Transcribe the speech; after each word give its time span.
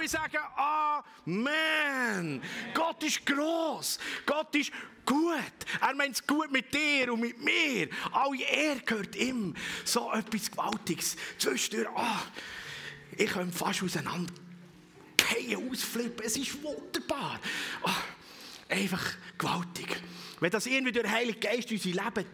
alle 0.00 0.08
sagen 0.08 0.38
Amen. 1.26 2.42
Gott 2.74 3.02
ist 3.02 3.24
gross. 3.26 3.98
Gott 4.24 4.54
ist 4.54 4.72
gut. 5.04 5.36
Er 5.80 5.94
meint 5.94 6.14
es 6.14 6.26
gut 6.26 6.50
mit 6.50 6.72
dir 6.72 7.12
und 7.12 7.20
mit 7.20 7.42
mir. 7.42 7.88
Alle 8.12 8.42
Ehre 8.42 8.80
gehört 8.80 9.14
ihm. 9.16 9.54
So 9.84 10.10
etwas 10.12 10.50
Gewaltiges. 10.50 11.16
Zwischendurch, 11.38 11.88
ah, 11.94 12.22
ich 13.16 13.30
könnte 13.30 13.56
fast 13.56 13.82
auseinander 13.82 14.32
fallen, 15.18 15.70
ausflippen. 15.70 16.24
Es 16.24 16.36
ist 16.36 16.62
wunderbar. 16.62 17.38
Ah, 17.82 18.02
einfach 18.68 19.14
gewaltig. 19.36 20.00
Wenn 20.40 20.50
das 20.50 20.66
irgendwie 20.66 20.92
durch 20.92 21.04
den 21.04 21.12
Heiligen 21.12 21.40
Geist 21.40 21.70
in 21.70 21.76
unser 21.76 21.88
Leben 21.88 22.26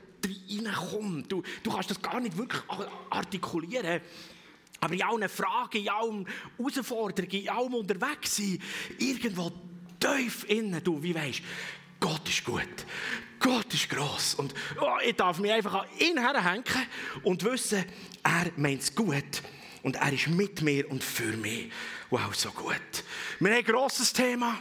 reinkommt, 0.64 1.32
du, 1.32 1.42
du 1.62 1.72
kannst 1.72 1.90
das 1.90 2.00
gar 2.00 2.20
nicht 2.20 2.36
wirklich 2.36 2.62
artikulieren, 3.10 4.00
aber 4.80 4.94
in 4.94 5.02
allen 5.02 5.28
Fragen, 5.28 5.78
in 5.78 5.88
allen 5.88 6.26
Herausforderungen, 6.58 7.42
in 7.42 7.48
allem 7.48 7.74
unterwegs 7.74 8.36
sein, 8.36 8.58
irgendwo 8.98 9.52
tief 9.98 10.44
innen, 10.48 10.82
du, 10.82 11.02
wie 11.02 11.14
weißt, 11.14 11.42
Gott 11.98 12.28
ist 12.28 12.44
gut. 12.44 12.86
Gott 13.38 13.72
ist 13.72 13.88
gross. 13.88 14.34
Und 14.34 14.54
oh, 14.80 14.96
ich 15.04 15.16
darf 15.16 15.38
mich 15.38 15.52
einfach 15.52 15.74
an 15.74 15.86
ihn 15.98 16.18
herhängen 16.18 16.64
und 17.22 17.44
wissen, 17.44 17.84
er 18.22 18.50
meint 18.56 18.82
es 18.82 18.94
gut. 18.94 19.42
Und 19.82 19.96
er 19.96 20.12
ist 20.12 20.28
mit 20.28 20.62
mir 20.62 20.90
und 20.90 21.04
für 21.04 21.36
mich. 21.36 21.70
Wow, 22.10 22.34
so 22.34 22.50
gut. 22.50 23.04
Wir 23.38 23.50
haben 23.50 23.58
ein 23.58 23.64
grosses 23.64 24.12
Thema. 24.12 24.58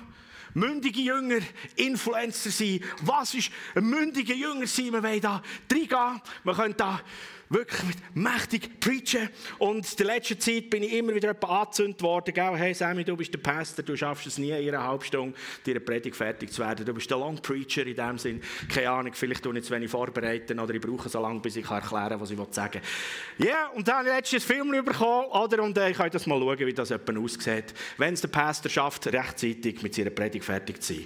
Mündige 0.53 1.01
Jünger, 1.01 1.39
Influencer 1.75 2.49
sein. 2.49 2.79
Was 3.01 3.33
ist 3.33 3.51
ein 3.75 3.85
mündiger 3.85 4.35
Jünger 4.35 4.67
sein? 4.67 4.93
Wir 4.93 5.03
wollen 5.03 5.21
da 5.21 5.41
reingehen. 5.69 6.21
Wir 6.43 6.53
können 6.53 6.77
da 6.77 7.01
wirklich 7.49 7.95
mächtig 8.13 8.79
preachen. 8.79 9.29
Und 9.59 9.89
in 9.89 9.97
der 9.97 10.05
letzten 10.07 10.39
Zeit 10.39 10.69
bin 10.69 10.83
ich 10.83 10.93
immer 10.93 11.13
wieder 11.13 11.35
angezündet 11.41 12.01
worden. 12.01 12.33
Gell? 12.33 12.55
Hey 12.55 12.73
Sammy, 12.73 13.03
du 13.03 13.15
bist 13.15 13.33
der 13.33 13.39
Pastor, 13.39 13.83
du 13.83 13.95
schaffst 13.95 14.27
es 14.27 14.37
nie 14.37 14.51
in 14.51 14.69
einer 14.69 14.83
halben 14.83 15.03
Stunde, 15.03 15.37
dir 15.65 15.79
Predigt 15.79 16.15
fertig 16.15 16.51
zu 16.51 16.61
werden. 16.61 16.85
Du 16.85 16.93
bist 16.93 17.09
der 17.09 17.17
Long 17.17 17.41
Preacher 17.41 17.85
in 17.85 17.95
dem 17.95 18.17
Sinn. 18.17 18.41
Keine 18.73 18.89
Ahnung, 18.89 19.13
vielleicht 19.13 19.43
tue 19.43 19.57
ich 19.57 19.63
zu 19.63 19.73
wenig 19.73 19.89
vorbereiten 19.89 20.59
oder 20.59 20.73
ich 20.73 20.81
brauche 20.81 21.09
so 21.09 21.21
lange, 21.21 21.39
bis 21.39 21.55
ich 21.55 21.69
erklären 21.69 22.09
kann, 22.09 22.21
was 22.21 22.31
ich 22.31 22.39
sagen 22.51 22.81
will. 23.37 23.47
Ja, 23.47 23.53
yeah, 23.53 23.67
und 23.69 23.87
dann 23.87 23.97
habe 23.97 24.09
ich 24.09 24.15
letztes 24.15 24.43
Film 24.43 24.71
bekommen, 24.83 25.27
oder? 25.27 25.63
Und 25.63 25.77
äh, 25.77 25.91
ich 25.91 25.97
kann 25.97 26.09
das 26.09 26.25
mal 26.25 26.39
schauen, 26.39 26.59
wie 26.59 26.73
das 26.73 26.89
jemand 26.89 27.17
aussieht. 27.17 27.73
Wenn 27.97 28.13
es 28.13 28.21
der 28.21 28.27
Pastor 28.29 28.69
schafft, 28.69 29.07
rechtzeitig 29.07 29.81
mit 29.81 29.93
seiner 29.93 30.09
Predigt 30.09 30.45
fertig 30.45 30.81
zu 30.81 30.93
sein. 30.93 31.05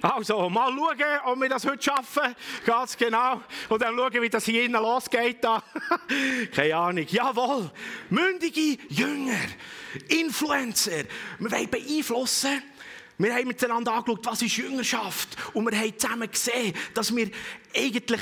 Also, 0.00 0.48
mal 0.48 0.72
schauen, 0.72 1.20
ob 1.24 1.40
wir 1.40 1.48
das 1.48 1.66
heute 1.66 1.82
schaffen. 1.82 2.34
Ganz 2.64 2.96
genau. 2.96 3.42
Und 3.68 3.82
dann 3.82 3.96
schauen, 3.96 4.22
wie 4.22 4.28
das 4.28 4.44
hier 4.44 4.64
innen 4.64 4.80
losgeht. 4.80 5.42
Da. 5.42 5.62
Keine 6.54 6.76
Ahnung. 6.76 7.06
Jawohl. 7.08 7.70
Mündige 8.10 8.78
Jünger. 8.88 9.40
Influencer. 10.08 11.04
Wir 11.38 11.50
wollen 11.50 11.70
beeinflussen. 11.70 12.62
Wir 13.18 13.34
haben 13.34 13.48
miteinander 13.48 13.92
angeschaut, 13.94 14.24
was 14.26 14.42
ist 14.42 14.56
Jüngerschaft. 14.56 15.36
Und 15.52 15.68
wir 15.70 15.78
haben 15.78 15.98
zusammen 15.98 16.30
gesehen, 16.30 16.74
dass 16.94 17.14
wir 17.14 17.28
eigentlich 17.76 18.20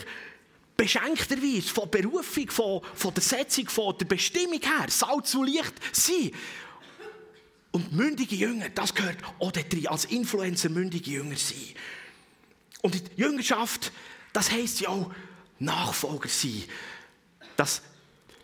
beschenkterweise 0.77 1.73
von 1.73 1.91
Berufung, 1.91 2.51
von, 2.51 2.81
von 2.95 3.13
der 3.13 3.23
Setzung, 3.23 3.69
von 3.69 3.97
der 3.99 4.07
Bestimmung 4.07 4.61
her, 4.61 4.87
Salz 4.89 5.35
und 5.35 5.47
Licht 5.47 5.75
sind. 5.93 6.33
Und 7.77 7.93
mündige 7.93 8.37
Jünger, 8.37 8.71
das 8.71 8.95
gehört 8.95 9.19
auch 9.39 9.53
dazu, 9.53 9.77
als 9.91 10.07
Influencer 10.07 10.71
mündige 10.71 11.11
Jünger 11.11 11.37
sein. 11.37 11.75
Und 12.81 12.95
die 12.95 13.21
Jüngerschaft, 13.21 13.93
das 14.33 14.51
heisst 14.51 14.81
ja 14.81 14.89
auch 14.89 15.13
Nachfolger 15.59 16.31
sein. 16.31 16.65
Das 17.55 17.83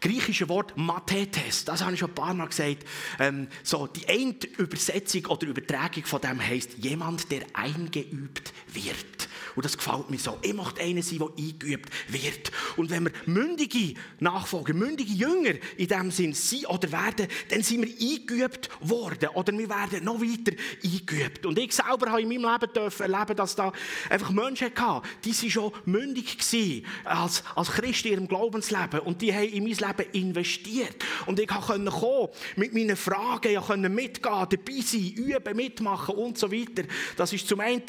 griechische 0.02 0.48
Wort 0.48 0.76
Mathetes, 0.76 1.64
das 1.64 1.82
habe 1.82 1.94
ich 1.94 2.00
schon 2.00 2.10
ein 2.10 2.14
paar 2.14 2.34
Mal 2.34 2.48
gesagt. 2.48 2.84
Ähm, 3.18 3.48
so, 3.62 3.86
die 3.86 4.06
eine 4.08 4.34
Übersetzung 4.58 5.26
oder 5.26 5.46
Übertragung 5.46 6.04
von 6.04 6.20
dem 6.20 6.40
heisst 6.40 6.76
jemand, 6.78 7.30
der 7.30 7.42
eingeübt 7.54 8.52
wird. 8.74 9.28
Und 9.54 9.64
das 9.64 9.76
gefällt 9.76 10.10
mir 10.10 10.18
so. 10.18 10.38
Ich 10.42 10.54
möchte 10.54 10.80
einer 10.80 11.02
sein, 11.02 11.18
der 11.18 11.28
eingeübt 11.38 11.90
wird. 12.08 12.50
Und 12.76 12.90
wenn 12.90 13.04
wir 13.04 13.12
mündige 13.26 13.94
Nachfolger, 14.20 14.74
mündige 14.74 15.12
Jünger 15.12 15.54
in 15.76 15.88
dem 15.88 16.10
Sinn 16.10 16.32
sind 16.32 16.68
oder 16.68 16.90
werden, 16.90 17.28
dann 17.50 17.62
sind 17.62 17.82
wir 17.82 18.10
eingeübt 18.10 18.70
worden. 18.80 19.28
Oder 19.34 19.56
wir 19.56 19.68
werden 19.68 20.04
noch 20.04 20.20
weiter 20.20 20.56
eingeübt. 20.82 21.46
Und 21.46 21.58
ich 21.58 21.72
selber 21.72 22.10
habe 22.10 22.22
in 22.22 22.28
meinem 22.28 22.50
Leben 22.50 22.72
dürfen 22.72 23.12
erleben, 23.12 23.36
dass 23.36 23.54
da 23.54 23.72
einfach 24.08 24.30
Menschen 24.30 24.70
hatten, 24.74 25.06
die 25.24 25.36
waren 25.36 25.50
schon 25.50 25.72
mündig 25.84 26.38
gewesen, 26.38 26.86
als, 27.04 27.44
als 27.54 27.70
Christen 27.72 28.08
in 28.08 28.14
ihrem 28.14 28.28
Glaubensleben. 28.28 29.00
Und 29.00 29.20
die 29.20 29.34
haben 29.34 29.48
in 29.48 29.64
mein 29.64 29.72
Leben 29.72 29.91
investiert. 30.12 30.96
Und 31.26 31.38
ich 31.38 31.48
konnte 31.48 31.90
kommen, 31.90 32.28
mit 32.56 32.74
meinen 32.74 32.96
Fragen, 32.96 33.52
ich 33.52 33.60
konnte 33.60 33.88
mitgehen, 33.88 34.46
dabei 34.48 34.80
sein, 34.80 35.12
üben, 35.16 35.56
mitmachen 35.56 36.14
und 36.14 36.38
so 36.38 36.50
weiter. 36.50 36.84
Das 37.16 37.32
ist 37.32 37.48
zum 37.48 37.60
einen, 37.60 37.82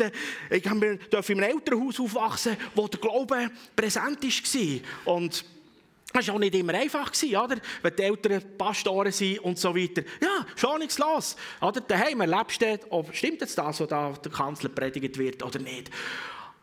ich 0.49 0.63
durfte 0.63 1.33
in 1.33 1.43
einem 1.43 1.57
Elternhaus 1.57 1.99
aufwachsen, 1.99 2.57
wo 2.75 2.87
der 2.87 2.99
Glaube 2.99 3.49
präsent 3.75 4.23
war. 4.23 5.13
Und 5.13 5.45
das 6.13 6.27
war 6.27 6.35
auch 6.35 6.39
nicht 6.39 6.53
immer 6.53 6.75
einfach, 6.75 7.11
oder? 7.11 7.57
wenn 7.81 7.95
die 7.95 8.03
Eltern 8.03 8.43
Pastoren 8.55 9.11
sind 9.11 9.39
und 9.39 9.57
so 9.57 9.75
weiter. 9.75 10.03
Ja, 10.21 10.45
schon 10.55 10.79
nichts 10.79 10.99
los. 10.99 11.35
Oder? 11.59 11.81
Daheim 11.81 12.21
erlebst 12.21 12.61
du, 12.61 12.79
ob 12.89 13.13
stimmt 13.15 13.41
jetzt 13.41 13.57
das, 13.57 13.79
was 13.79 13.87
da 13.87 14.13
der 14.23 14.31
Kanzler 14.31 14.69
predigt 14.69 15.17
wird 15.17 15.41
oder 15.41 15.59
nicht. 15.59 15.89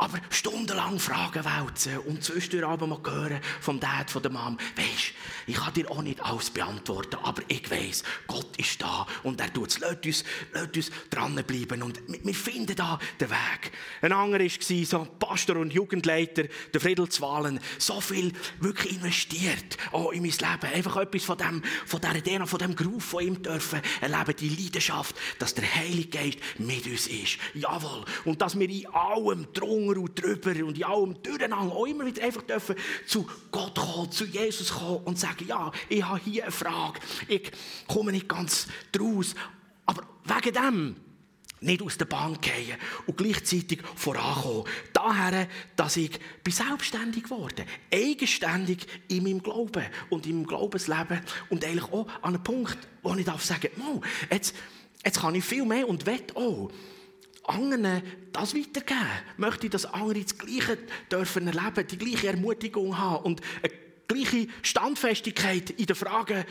Aber 0.00 0.18
stundenlang 0.30 0.98
Fragen 0.98 1.44
wälzen 1.44 1.98
und 1.98 2.24
zwischendurch 2.24 2.64
aber 2.64 2.86
mal 2.86 3.00
hören 3.04 3.38
vom 3.60 3.78
Dad, 3.78 4.10
von 4.10 4.22
der 4.22 4.32
Mom. 4.32 4.56
Weisst, 4.74 5.12
ich 5.46 5.56
kann 5.56 5.74
dir 5.74 5.90
auch 5.90 6.00
nicht 6.00 6.24
alles 6.24 6.48
beantworten, 6.48 7.18
aber 7.22 7.42
ich 7.48 7.70
weiss, 7.70 8.02
Gott 8.26 8.56
ist 8.56 8.80
da 8.80 9.06
und 9.24 9.38
er 9.42 9.52
tut 9.52 9.68
es. 9.68 9.78
Lasst 9.78 10.06
uns, 10.06 10.24
lasst 10.54 10.74
uns 10.74 10.90
dranbleiben 11.10 11.82
und 11.82 12.00
wir 12.08 12.34
finden 12.34 12.74
da 12.76 12.98
den 13.20 13.28
Weg. 13.28 13.72
Ein 14.00 14.12
anderer 14.14 14.42
war 14.42 14.84
so 14.86 15.06
Pastor 15.18 15.56
und 15.56 15.70
Jugendleiter, 15.74 16.44
der 16.72 16.80
Friedel 16.80 17.10
Zwalen. 17.10 17.60
So 17.76 18.00
viel 18.00 18.32
wirklich 18.58 18.94
investiert 18.94 19.76
auch 19.92 20.12
in 20.12 20.22
mein 20.22 20.30
Leben. 20.30 20.74
Einfach 20.74 20.96
etwas 20.96 21.24
von 21.24 21.36
dem, 21.36 21.62
von 21.84 22.00
dieser 22.00 22.16
Idee, 22.16 22.46
von 22.46 22.58
dem 22.58 22.74
Groove 22.74 23.04
von 23.04 23.22
ihm 23.22 23.42
dürfen 23.42 23.82
erleben. 24.00 24.34
Die 24.38 24.48
Leidenschaft, 24.48 25.14
dass 25.38 25.52
der 25.52 25.74
Heilige 25.74 26.08
Geist 26.08 26.38
mit 26.56 26.86
uns 26.86 27.06
ist. 27.06 27.36
Jawohl. 27.52 28.06
Und 28.24 28.40
dass 28.40 28.58
wir 28.58 28.70
in 28.70 28.86
allem 28.94 29.46
drungen 29.52 29.89
drunter 29.94 30.28
und 30.28 30.44
drüber 30.44 30.66
und 30.66 30.76
in 30.76 30.84
allem 30.84 31.22
durcheinander 31.22 31.74
auch 31.74 31.86
immer 31.86 32.06
wieder 32.06 32.22
einfach 32.22 32.42
dürfen 32.42 32.76
zu 33.06 33.26
Gott 33.50 33.76
kommen, 33.76 34.10
zu 34.10 34.24
Jesus 34.24 34.72
kommen 34.72 35.04
und 35.04 35.18
sagen, 35.18 35.46
ja, 35.46 35.70
ich 35.88 36.02
habe 36.02 36.20
hier 36.24 36.44
eine 36.44 36.52
Frage, 36.52 37.00
ich 37.28 37.50
komme 37.86 38.12
nicht 38.12 38.28
ganz 38.28 38.66
draus, 38.92 39.34
aber 39.86 40.02
wegen 40.24 40.54
dem 40.54 40.96
nicht 41.60 41.82
aus 41.82 41.98
der 41.98 42.06
Bahn 42.06 42.40
gehen 42.40 42.78
und 43.06 43.16
gleichzeitig 43.16 43.80
vorankommen. 43.94 44.64
Daher, 44.92 45.48
dass 45.76 45.96
ich 45.96 46.18
bin 46.42 46.52
selbstständig 46.52 47.24
geworden 47.24 47.66
eigenständig 47.92 48.86
in 49.08 49.24
meinem 49.24 49.42
Glauben 49.42 49.84
und 50.08 50.26
in 50.26 50.36
meinem 50.36 50.46
Glaubensleben 50.46 51.20
und 51.50 51.64
eigentlich 51.64 51.92
auch 51.92 52.08
an 52.22 52.34
einem 52.34 52.42
Punkt, 52.42 52.78
wo 53.02 53.14
ich 53.14 53.24
darf 53.24 53.44
sagen, 53.44 53.68
jetzt, 54.30 54.54
jetzt 55.04 55.20
kann 55.20 55.34
ich 55.34 55.44
viel 55.44 55.64
mehr 55.64 55.88
und 55.88 56.06
will 56.06 56.22
auch 56.34 56.70
anderen 57.44 58.02
das 58.32 58.54
weitergeben. 58.54 59.06
Möchte 59.36 59.66
ich, 59.66 59.72
dass 59.72 59.86
andere 59.86 60.22
das 60.22 60.38
Gleiche 60.38 60.78
dürfen 61.10 61.46
erleben, 61.46 61.86
die 61.86 61.98
gleiche 61.98 62.28
Ermutigung 62.28 62.96
haben 62.96 63.24
und 63.24 63.40
eine 63.62 63.72
gleiche 64.06 64.48
Standfestigkeit 64.62 65.70
in 65.70 65.86
den 65.86 65.96
Fragen, 65.96 66.44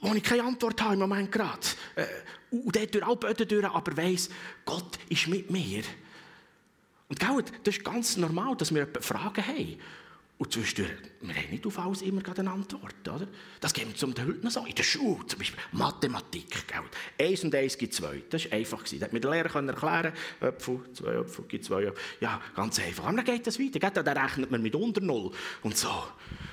wo 0.00 0.14
ich 0.14 0.22
keine 0.22 0.44
Antwort 0.44 0.80
habe 0.80 0.94
im 0.94 1.00
Moment 1.00 1.32
gerade. 1.32 1.66
Äh, 1.96 2.06
und 2.50 2.74
dort 2.74 2.94
durch 2.94 3.04
alle 3.04 3.16
Böden 3.16 3.48
durch, 3.48 3.64
aber 3.64 3.96
weiss, 3.96 4.30
Gott 4.64 4.98
ist 5.08 5.26
mit 5.26 5.50
mir. 5.50 5.82
Und 7.08 7.22
das 7.22 7.74
ist 7.76 7.84
ganz 7.84 8.16
normal, 8.16 8.56
dass 8.56 8.74
wir 8.74 8.86
Fragen 9.00 9.46
haben. 9.46 9.78
Und 10.38 10.52
zwischendurch, 10.52 10.92
wir 11.20 11.34
haben 11.34 11.50
nicht 11.50 11.66
auf 11.66 11.78
alles 11.80 12.02
immer 12.02 12.22
eine 12.38 12.50
Antwort. 12.52 12.94
Oder? 13.08 13.26
Das 13.60 13.74
gibt 13.74 13.94
es 13.94 13.98
zum 13.98 14.10
heute 14.10 14.34
noch 14.40 14.52
so. 14.52 14.64
In 14.64 14.74
der 14.74 14.84
Schule, 14.84 15.26
zum 15.26 15.40
Beispiel 15.40 15.58
Mathematik. 15.72 16.64
Gell? 16.68 17.28
Eins 17.28 17.42
und 17.42 17.52
eins 17.56 17.76
gibt 17.76 17.92
zwei. 17.92 18.22
Das 18.30 18.44
war 18.44 18.52
einfach. 18.52 18.84
Das 18.84 19.00
hat 19.00 19.12
mir 19.12 19.18
der 19.18 19.32
Lehrer 19.32 19.66
erklären 19.66 20.12
Äpfel, 20.40 20.80
zwei 20.94 21.14
Äpfel 21.14 21.44
gibt 21.48 21.64
zwei 21.64 21.82
Äpfel. 21.82 22.00
Ja, 22.20 22.40
ganz 22.54 22.78
einfach. 22.78 23.06
Aber 23.06 23.16
dann 23.16 23.24
geht 23.24 23.48
das 23.48 23.58
weiter. 23.58 23.80
Gell? 23.80 23.90
Dann 23.90 24.16
rechnet 24.16 24.48
man 24.52 24.62
mit 24.62 24.76
unter 24.76 25.00
Null 25.00 25.32
und 25.64 25.76
so. 25.76 25.90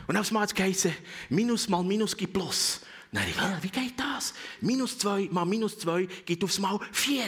Und 0.07 0.17
aufs 0.17 0.31
Mal 0.31 0.41
hat 0.41 0.49
es 0.49 0.55
geheißen, 0.55 0.91
Minus 1.29 1.69
mal 1.69 1.83
Minus 1.83 2.17
gibt 2.17 2.33
Plus. 2.33 2.81
Dann 3.11 3.23
ich, 3.29 3.63
wie 3.63 3.69
geht 3.69 3.99
das? 3.99 4.33
Minus 4.61 4.97
zwei 4.97 5.29
mal 5.31 5.45
Minus 5.45 5.77
zwei 5.77 6.07
gibt 6.25 6.43
aufs 6.43 6.57
Mal 6.57 6.79
vier. 6.91 7.25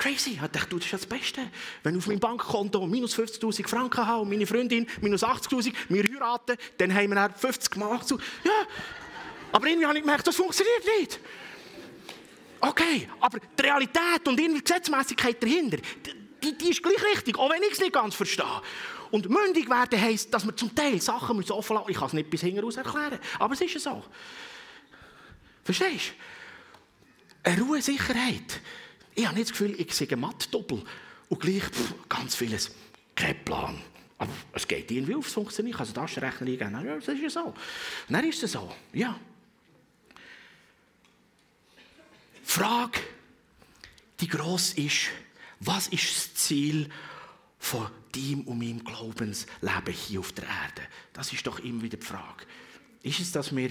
Crazy. 0.00 0.30
Ich 0.30 0.50
dachte, 0.50 0.76
das 0.76 0.84
ist 0.86 0.92
das 0.94 1.04
Beste. 1.04 1.42
Wenn 1.82 1.92
ich 1.94 1.98
auf 1.98 2.06
meinem 2.06 2.20
Bankkonto 2.20 2.86
minus 2.86 3.14
50.000 3.14 3.68
Franken 3.68 4.06
habe 4.06 4.22
und 4.22 4.30
meine 4.30 4.46
Freundin 4.46 4.86
minus 5.02 5.22
80.000, 5.22 5.74
wir 5.90 6.04
heiraten, 6.04 6.56
dann 6.78 6.94
haben 6.94 7.10
wir 7.10 7.28
50 7.28 7.76
mal 7.76 7.98
80.000. 7.98 8.18
Ja. 8.42 8.50
Aber 9.52 9.66
irgendwie 9.66 9.86
habe 9.86 9.98
ich 9.98 10.02
gemerkt, 10.02 10.26
das 10.26 10.36
funktioniert 10.36 10.84
nicht. 10.98 11.20
Okay, 12.60 13.10
aber 13.20 13.40
die 13.40 13.62
Realität 13.62 14.26
und 14.26 14.40
die 14.40 14.62
Gesetzmäßigkeit 14.62 15.42
dahinter, 15.42 15.76
die, 16.42 16.56
die 16.56 16.70
ist 16.70 16.82
gleich 16.82 17.04
richtig, 17.14 17.38
auch 17.38 17.50
wenn 17.50 17.62
ich 17.62 17.72
es 17.72 17.80
nicht 17.80 17.92
ganz 17.92 18.14
verstehe. 18.14 18.62
Und 19.10 19.28
mündig 19.28 19.68
werden 19.68 20.00
heisst, 20.00 20.32
dass 20.32 20.46
wir 20.46 20.56
zum 20.56 20.74
Teil 20.74 20.98
Sachen 21.02 21.36
müssen 21.36 21.52
offen 21.52 21.76
lassen. 21.76 21.90
Ich 21.90 21.98
kann 21.98 22.06
es 22.06 22.14
nicht 22.14 22.30
bis 22.30 22.40
hinten 22.40 22.60
raus 22.60 22.78
erklären, 22.78 23.18
aber 23.38 23.52
es 23.52 23.60
ist 23.60 23.74
ja 23.74 23.80
so. 23.80 24.02
Verstehst 25.62 26.14
du? 27.44 27.50
Eine 27.50 27.60
Ruhe, 27.60 27.82
Sicherheit. 27.82 28.62
Ich 29.20 29.26
habe 29.26 29.36
nicht 29.36 29.50
das 29.50 29.58
Gefühl, 29.58 29.78
ich 29.78 29.92
sehe 29.92 30.16
Matt-Doppel 30.16 30.82
und 31.28 31.40
gleich 31.40 31.64
pff, 31.64 32.08
ganz 32.08 32.34
vieles. 32.34 32.70
Kein 33.14 33.44
Plan. 33.44 33.78
Aber 34.16 34.32
es 34.54 34.66
geht 34.66 34.90
irgendwie 34.90 35.14
auf, 35.14 35.26
es 35.26 35.34
funktioniert. 35.34 35.78
Also 35.78 35.92
das 35.92 36.04
Taschenrechner 36.04 36.46
eingeben. 36.46 36.86
Ja, 36.86 36.94
das 36.94 37.08
ist 37.08 37.20
ja 37.20 37.28
so. 37.28 37.44
Und 37.48 37.54
dann 38.08 38.26
ist 38.26 38.42
es 38.42 38.52
so. 38.52 38.74
Ja. 38.94 39.20
Frage, 42.42 42.98
die 44.20 44.28
gross 44.28 44.72
ist, 44.72 45.08
was 45.60 45.88
ist 45.88 46.16
das 46.16 46.34
Ziel 46.34 46.88
von 47.58 47.90
deinem 48.12 48.46
und 48.46 48.58
meinem 48.58 48.82
Glaubensleben 48.82 49.92
hier 49.92 50.20
auf 50.20 50.32
der 50.32 50.44
Erde? 50.44 50.88
Das 51.12 51.30
ist 51.30 51.46
doch 51.46 51.58
immer 51.58 51.82
wieder 51.82 51.98
die 51.98 52.06
Frage. 52.06 52.46
Ist 53.02 53.20
es, 53.20 53.32
dass 53.32 53.54
wir 53.54 53.70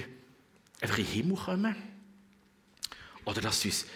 einfach 0.80 1.00
in 1.00 1.06
den 1.06 1.14
Himmel 1.14 1.38
kommen? 1.38 1.76
Oder 3.26 3.42
dass 3.42 3.66
uns 3.66 3.88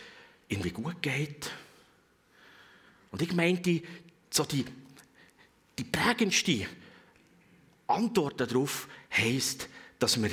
irgendwie 0.47 0.71
gut 0.71 1.01
geht? 1.01 1.51
Und 3.11 3.21
ich 3.21 3.33
meinte, 3.33 3.81
so 4.29 4.43
die, 4.43 4.65
die 5.77 5.83
prägendste 5.83 6.65
Antwort 7.87 8.41
darauf 8.41 8.87
heisst, 9.11 9.69
dass 9.99 10.21
wir 10.21 10.31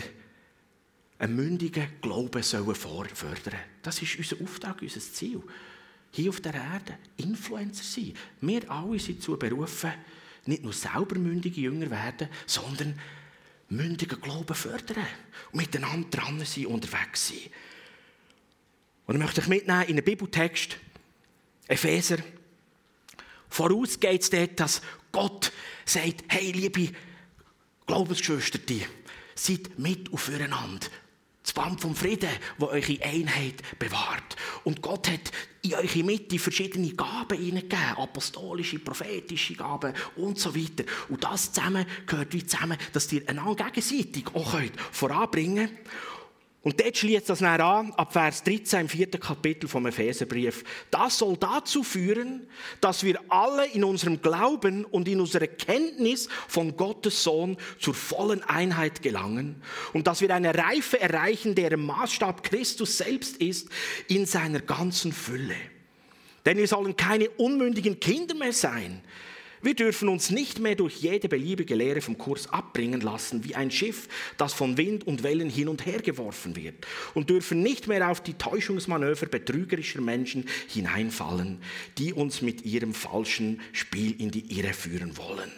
einen 1.18 1.36
mündigen 1.36 1.86
Glauben 2.00 2.42
sollen 2.42 2.74
fördern 2.74 3.60
Das 3.82 4.00
ist 4.00 4.16
unser 4.16 4.42
Auftrag, 4.42 4.80
unser 4.80 5.00
Ziel. 5.00 5.42
Hier 6.12 6.30
auf 6.30 6.40
der 6.40 6.54
Erde 6.54 6.98
Influencer 7.18 7.84
sein. 7.84 8.14
Wir 8.40 8.68
alle 8.70 8.98
sind 8.98 9.18
dazu 9.18 9.38
berufen, 9.38 9.92
nicht 10.46 10.62
nur 10.62 10.72
selber 10.72 11.16
mündige 11.16 11.60
Jünger 11.60 11.90
werden, 11.90 12.28
sondern 12.46 12.98
mündigen 13.68 14.20
Glauben 14.20 14.54
fördern 14.54 15.06
und 15.52 15.60
miteinander 15.60 16.08
dran 16.08 16.42
sein, 16.44 16.66
unterwegs 16.66 17.28
sein. 17.28 17.50
Und 19.10 19.16
ich 19.16 19.22
möchte 19.22 19.40
euch 19.40 19.48
mitnehmen 19.48 19.82
in 19.82 19.88
einen 19.88 20.04
Bibeltext, 20.04 20.76
Epheser. 21.66 22.18
Voraus 23.48 23.98
geht 23.98 24.22
es 24.22 24.30
dort, 24.30 24.60
dass 24.60 24.82
Gott 25.10 25.50
sagt, 25.84 26.22
hey, 26.28 26.52
liebe 26.52 26.92
Glaubensgeschwister, 27.88 28.60
seid 29.34 29.76
mit 29.80 30.12
aufeinander. 30.12 30.86
Das 31.42 31.52
Band 31.52 31.80
vom 31.80 31.96
Frieden, 31.96 32.30
das 32.60 32.68
eure 32.68 33.02
Einheit 33.02 33.78
bewahrt. 33.80 34.36
Und 34.62 34.80
Gott 34.80 35.10
hat 35.10 35.32
in 35.62 35.74
eure 35.74 36.04
Mitte 36.04 36.38
verschiedene 36.38 36.90
Gaben 36.90 37.36
hineingegeben. 37.36 37.96
Apostolische, 37.96 38.78
prophetische 38.78 39.54
Gaben 39.54 39.92
und 40.14 40.38
so 40.38 40.54
weiter. 40.54 40.84
Und 41.08 41.24
das 41.24 41.52
zusammen 41.52 41.84
gehört 42.06 42.32
wie 42.32 42.46
zusammen, 42.46 42.78
dass 42.92 43.12
ihr 43.12 43.28
einander 43.28 43.64
gegenseitig 43.64 44.28
auch 44.34 44.52
könnt 44.52 44.80
voranbringen 44.92 45.66
könnt. 45.66 45.88
Und 46.62 46.78
dort 46.78 46.94
schließt 46.94 47.30
das 47.30 47.38
dann 47.38 47.60
an, 47.60 47.92
ab 47.92 48.12
Vers 48.12 48.44
13 48.44 48.80
im 48.80 48.88
vierten 48.88 49.18
Kapitel 49.18 49.66
vom 49.66 49.86
Epheserbrief. 49.86 50.62
Das 50.90 51.16
soll 51.16 51.38
dazu 51.38 51.82
führen, 51.82 52.46
dass 52.82 53.02
wir 53.02 53.18
alle 53.30 53.66
in 53.68 53.82
unserem 53.82 54.20
Glauben 54.20 54.84
und 54.84 55.08
in 55.08 55.20
unserer 55.20 55.46
Kenntnis 55.46 56.28
von 56.48 56.76
Gottes 56.76 57.22
Sohn 57.22 57.56
zur 57.78 57.94
vollen 57.94 58.42
Einheit 58.42 59.00
gelangen 59.00 59.62
und 59.94 60.06
dass 60.06 60.20
wir 60.20 60.34
eine 60.34 60.54
Reife 60.54 61.00
erreichen, 61.00 61.54
deren 61.54 61.86
Maßstab 61.86 62.42
Christus 62.42 62.98
selbst 62.98 63.38
ist, 63.38 63.70
in 64.08 64.26
seiner 64.26 64.60
ganzen 64.60 65.12
Fülle. 65.12 65.56
Denn 66.44 66.58
wir 66.58 66.68
sollen 66.68 66.94
keine 66.94 67.30
unmündigen 67.30 68.00
Kinder 68.00 68.34
mehr 68.34 68.52
sein, 68.52 69.00
wir 69.62 69.74
dürfen 69.74 70.08
uns 70.08 70.30
nicht 70.30 70.58
mehr 70.58 70.74
durch 70.74 70.96
jede 70.96 71.28
beliebige 71.28 71.74
Lehre 71.74 72.00
vom 72.00 72.16
Kurs 72.16 72.48
abbringen 72.50 73.00
lassen, 73.00 73.44
wie 73.44 73.54
ein 73.54 73.70
Schiff, 73.70 74.08
das 74.38 74.54
von 74.54 74.76
Wind 74.76 75.06
und 75.06 75.22
Wellen 75.22 75.50
hin 75.50 75.68
und 75.68 75.84
her 75.84 76.00
geworfen 76.00 76.56
wird, 76.56 76.86
und 77.14 77.28
dürfen 77.28 77.62
nicht 77.62 77.86
mehr 77.86 78.10
auf 78.10 78.22
die 78.22 78.34
Täuschungsmanöver 78.34 79.26
betrügerischer 79.26 80.00
Menschen 80.00 80.48
hineinfallen, 80.68 81.60
die 81.98 82.12
uns 82.12 82.40
mit 82.40 82.64
ihrem 82.64 82.94
falschen 82.94 83.60
Spiel 83.72 84.20
in 84.20 84.30
die 84.30 84.58
Irre 84.58 84.72
führen 84.72 85.16
wollen. 85.16 85.50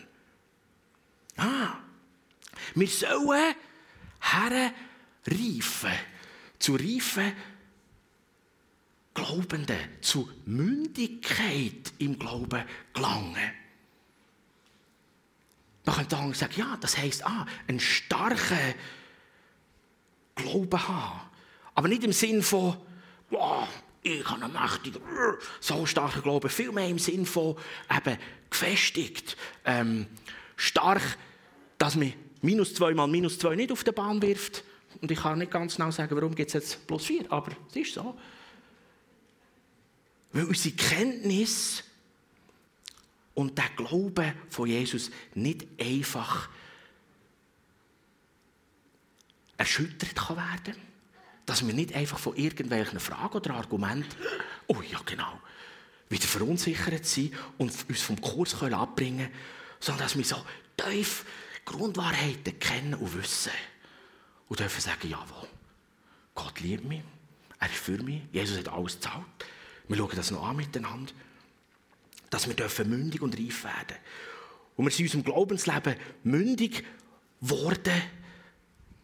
Ah, 1.36 1.76
wir 2.74 2.88
sollen 2.88 3.54
herreifen, 4.20 5.92
zu 6.58 6.74
reifen 6.74 7.32
Glaubenden, 9.14 9.78
zu 10.00 10.28
Mündigkeit 10.46 11.92
im 11.98 12.18
Glauben 12.18 12.64
gelangen. 12.94 13.61
Man 15.84 15.96
könnte 15.96 16.16
auch 16.16 16.34
sagen, 16.34 16.54
ja, 16.56 16.76
das 16.80 16.96
heisst, 16.96 17.26
ah, 17.26 17.46
einen 17.66 17.80
starken 17.80 18.74
Glauben 20.34 20.88
haben. 20.88 21.20
Aber 21.74 21.88
nicht 21.88 22.04
im 22.04 22.12
Sinn 22.12 22.42
von, 22.42 22.76
wow, 23.30 23.66
ich 24.02 24.24
habe 24.28 24.44
einen 24.44 24.52
mächtigen, 24.52 25.02
so 25.60 25.86
starken 25.86 26.22
Glauben. 26.22 26.48
Vielmehr 26.50 26.88
im 26.88 26.98
Sinn 26.98 27.26
von 27.26 27.56
eben 27.94 28.18
gefestigt, 28.50 29.36
ähm, 29.64 30.06
stark, 30.56 31.02
dass 31.78 31.96
man 31.96 32.12
minus 32.42 32.74
zwei 32.74 32.92
mal 32.94 33.06
minus 33.06 33.38
zwei 33.38 33.54
nicht 33.54 33.72
auf 33.72 33.84
der 33.84 33.92
Bahn 33.92 34.20
wirft. 34.22 34.64
Und 35.00 35.10
ich 35.10 35.20
kann 35.20 35.38
nicht 35.38 35.50
ganz 35.50 35.76
genau 35.76 35.90
sagen, 35.90 36.14
warum 36.14 36.34
gibt 36.34 36.48
es 36.48 36.54
jetzt 36.54 36.86
plus 36.86 37.06
vier, 37.06 37.30
aber 37.30 37.52
es 37.70 37.76
ist 37.76 37.94
so. 37.94 38.16
Weil 40.32 40.44
unsere 40.44 40.74
Kenntnis 40.74 41.84
und 43.34 43.56
der 43.58 43.68
Glaube 43.76 44.34
von 44.48 44.68
Jesus 44.68 45.10
nicht 45.34 45.66
einfach 45.80 46.48
erschüttert 49.56 50.14
kann 50.14 50.36
werden 50.36 50.76
Dass 51.46 51.66
wir 51.66 51.74
nicht 51.74 51.94
einfach 51.94 52.18
von 52.18 52.36
irgendwelchen 52.36 53.00
Fragen 53.00 53.36
oder 53.36 53.54
Argumenten, 53.54 54.16
oh 54.66 54.82
ja 54.90 55.00
genau, 55.04 55.40
wieder 56.08 56.26
verunsichert 56.26 57.06
sind 57.06 57.34
und 57.58 57.72
uns 57.88 58.02
vom 58.02 58.20
Kurs 58.20 58.58
können 58.58 58.74
abbringen 58.74 59.26
können, 59.26 59.38
sondern 59.80 60.04
dass 60.04 60.16
wir 60.16 60.24
so 60.24 60.36
tief 60.76 61.24
Grundwahrheiten 61.64 62.58
kennen 62.58 62.94
und 62.94 63.16
wissen. 63.16 63.52
Und 64.48 64.60
dürfen 64.60 64.80
sagen, 64.82 65.08
jawohl, 65.08 65.48
Gott 66.34 66.60
liebt 66.60 66.84
mich, 66.84 67.00
er 67.58 67.68
ist 67.68 67.76
für 67.76 68.02
mich, 68.02 68.22
Jesus 68.32 68.58
hat 68.58 68.68
alles 68.68 68.94
gezahlt. 68.94 69.24
Wir 69.88 69.96
schauen 69.96 70.16
das 70.16 70.30
noch 70.30 70.46
an 70.46 70.56
miteinander 70.56 71.12
dass 72.32 72.48
wir 72.48 72.54
dürfen 72.54 72.88
mündig 72.88 73.20
und 73.20 73.38
reif 73.38 73.64
werden. 73.64 73.98
Und 74.74 74.86
wir 74.86 74.90
sind 74.90 75.00
in 75.00 75.06
unserem 75.06 75.24
Glaubensleben 75.24 75.96
mündig 76.24 76.82
geworden, 77.42 78.02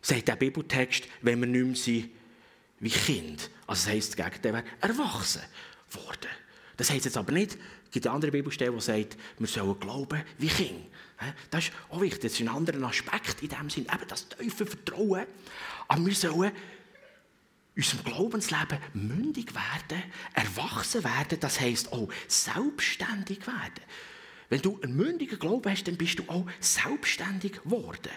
sagt 0.00 0.28
der 0.28 0.36
Bibeltext, 0.36 1.04
wenn 1.20 1.40
wir 1.40 1.46
nicht 1.46 1.66
mehr 1.66 1.76
sind 1.76 2.10
wie 2.80 2.88
Kind. 2.88 3.50
Also 3.66 3.84
das 3.84 3.88
heisst, 3.88 4.16
Gegenteil 4.16 4.54
wäre 4.54 4.64
erwachsen 4.80 5.42
worden. 5.90 6.30
Das 6.78 6.88
heisst 6.88 7.04
jetzt 7.04 7.18
aber 7.18 7.32
nicht, 7.32 7.58
es 7.84 7.90
gibt 7.90 8.06
eine 8.06 8.14
andere 8.14 8.30
Bibelstelle, 8.30 8.72
die 8.72 8.80
sagt, 8.80 9.18
wir 9.38 9.46
sollen 9.46 9.78
glauben 9.78 10.22
wie 10.38 10.48
Kind. 10.48 10.86
Das 11.50 11.64
ist 11.64 11.72
auch 11.90 12.00
wichtig, 12.00 12.22
das 12.22 12.32
ist 12.32 12.40
ein 12.40 12.48
anderer 12.48 12.82
Aspekt 12.84 13.42
in 13.42 13.50
dem 13.50 13.68
Sinn, 13.68 13.84
eben 13.92 14.08
das 14.08 14.26
tiefe 14.26 14.64
Vertrauen. 14.64 15.26
Aber 15.86 16.06
wir 16.06 16.14
sollen 16.14 16.52
unserem 17.78 18.04
Glaubensleben 18.04 18.78
mündig 18.92 19.54
werden, 19.54 20.02
erwachsen 20.34 21.04
werden, 21.04 21.38
das 21.40 21.60
heisst 21.60 21.92
auch 21.92 22.08
selbstständig 22.26 23.46
werden. 23.46 23.84
Wenn 24.48 24.62
du 24.62 24.80
einen 24.82 24.96
mündigen 24.96 25.38
Glauben 25.38 25.70
hast, 25.70 25.84
dann 25.86 25.96
bist 25.96 26.18
du 26.18 26.24
auch 26.26 26.46
selbstständig 26.58 27.62
geworden. 27.62 28.10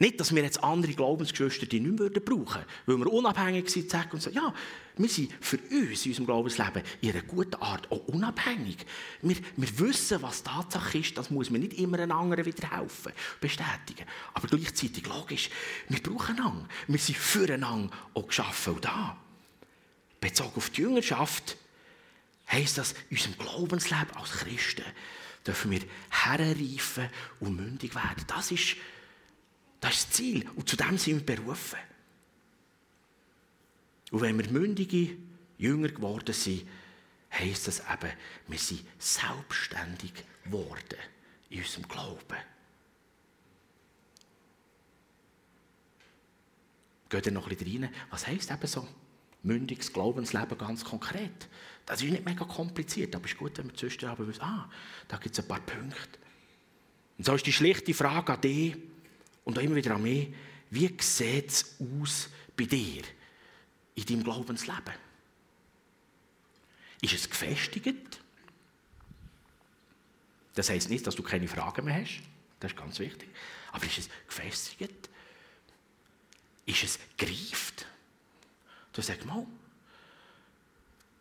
Nicht, 0.00 0.20
dass 0.20 0.34
wir 0.34 0.42
jetzt 0.42 0.62
andere 0.62 0.92
Glaubensgeschwister 0.92 1.66
die 1.66 1.80
nicht 1.80 1.98
mehr 1.98 2.10
brauchen 2.10 2.62
würden, 2.86 3.00
weil 3.00 3.06
wir 3.06 3.12
unabhängig 3.12 3.68
sind 3.68 3.90
sagen 3.90 4.10
und 4.12 4.22
sagen, 4.22 4.36
ja, 4.36 4.54
wir 4.96 5.08
sind 5.08 5.32
für 5.40 5.58
uns 5.58 6.04
in 6.04 6.12
unserem 6.12 6.26
Glaubensleben 6.26 6.82
in 7.00 7.10
einer 7.10 7.22
guten 7.22 7.56
Art 7.56 7.90
auch 7.90 8.06
unabhängig. 8.06 8.76
Wir, 9.22 9.36
wir 9.56 9.78
wissen, 9.80 10.22
was 10.22 10.44
Tatsache 10.44 10.98
ist, 10.98 11.18
das 11.18 11.30
muss 11.30 11.50
man 11.50 11.62
nicht 11.62 11.74
immer 11.74 11.98
einem 11.98 12.12
anderen 12.12 12.44
wieder 12.44 12.70
helfen, 12.70 13.12
bestätigen. 13.40 14.06
Aber 14.34 14.46
gleichzeitig 14.46 15.04
logisch, 15.06 15.50
wir 15.88 16.00
brauchen 16.00 16.38
einander. 16.38 16.68
Wir 16.86 16.98
sind 16.98 17.18
füreinander 17.18 17.90
auch 18.14 18.26
geschaffen 18.26 18.74
und 18.74 18.84
da. 18.84 19.16
Bezogen 20.20 20.56
auf 20.56 20.70
die 20.70 20.82
Jüngerschaft 20.82 21.56
heisst 22.50 22.78
das, 22.78 22.94
in 23.10 23.16
unserem 23.16 23.38
Glaubensleben 23.38 24.16
als 24.16 24.30
Christen 24.30 24.84
dürfen 25.46 25.70
wir 25.70 25.80
herreifen 26.10 27.08
und 27.40 27.56
mündig 27.56 27.94
werden. 27.94 28.24
Das 28.26 28.50
ist 28.50 28.76
das 29.80 29.94
ist 29.94 30.08
das 30.08 30.10
Ziel. 30.16 30.48
Und 30.56 30.68
zu 30.68 30.76
dem 30.76 30.98
sind 30.98 31.26
wir 31.26 31.36
berufen. 31.36 31.78
Und 34.10 34.20
wenn 34.20 34.38
wir 34.38 34.50
mündige 34.50 35.16
Jünger 35.58 35.88
geworden 35.88 36.32
sind, 36.32 36.66
heisst 37.30 37.68
das 37.68 37.80
eben, 37.80 38.12
wir 38.46 38.58
sind 38.58 38.84
selbstständig 38.98 40.12
geworden 40.44 40.98
in 41.50 41.60
unserem 41.60 41.86
Glauben. 41.88 42.36
Geht 47.08 47.26
ihr 47.26 47.32
noch 47.32 47.48
ein 47.48 47.56
bisschen 47.56 47.82
rein? 47.82 47.94
Was 48.10 48.26
heisst 48.26 48.50
eben 48.50 48.66
so? 48.66 48.86
Mündiges 49.42 49.92
Glaubensleben 49.92 50.58
ganz 50.58 50.84
konkret. 50.84 51.48
Das 51.86 52.02
ist 52.02 52.10
nicht 52.10 52.24
mega 52.24 52.44
kompliziert, 52.44 53.14
aber 53.14 53.24
es 53.24 53.32
ist 53.32 53.38
gut, 53.38 53.56
wenn 53.56 53.66
man 53.66 53.76
zwischendurch 53.76 54.18
weiß, 54.18 54.40
ah, 54.40 54.68
da 55.06 55.16
gibt 55.16 55.38
es 55.38 55.42
ein 55.42 55.48
paar 55.48 55.60
Punkte. 55.60 56.18
Und 57.16 57.24
so 57.24 57.34
ist 57.34 57.46
die 57.46 57.52
schlichte 57.52 57.94
Frage 57.94 58.34
an 58.34 58.40
dich 58.40 58.76
und 59.48 59.58
auch 59.58 59.62
immer 59.62 59.76
wieder 59.76 59.94
an 59.94 60.02
mich, 60.02 60.28
wie 60.68 60.94
sieht 61.00 61.48
es 61.48 61.76
aus 61.80 62.28
bei 62.54 62.66
dir 62.66 63.02
in 63.94 64.04
deinem 64.04 64.22
Glaubensleben? 64.22 64.92
Ist 67.00 67.14
es 67.14 67.30
gefestigt? 67.30 68.20
Das 70.54 70.68
heisst 70.68 70.90
nicht, 70.90 71.06
dass 71.06 71.16
du 71.16 71.22
keine 71.22 71.48
Fragen 71.48 71.86
mehr 71.86 72.02
hast. 72.02 72.20
Das 72.60 72.72
ist 72.72 72.76
ganz 72.76 72.98
wichtig. 72.98 73.30
Aber 73.72 73.86
ist 73.86 73.96
es 73.96 74.10
gefestigt? 74.26 75.08
Ist 76.66 76.82
es 76.82 76.98
greift? 77.16 77.86
Du 78.92 79.00
sagst 79.00 79.24
mal, 79.24 79.46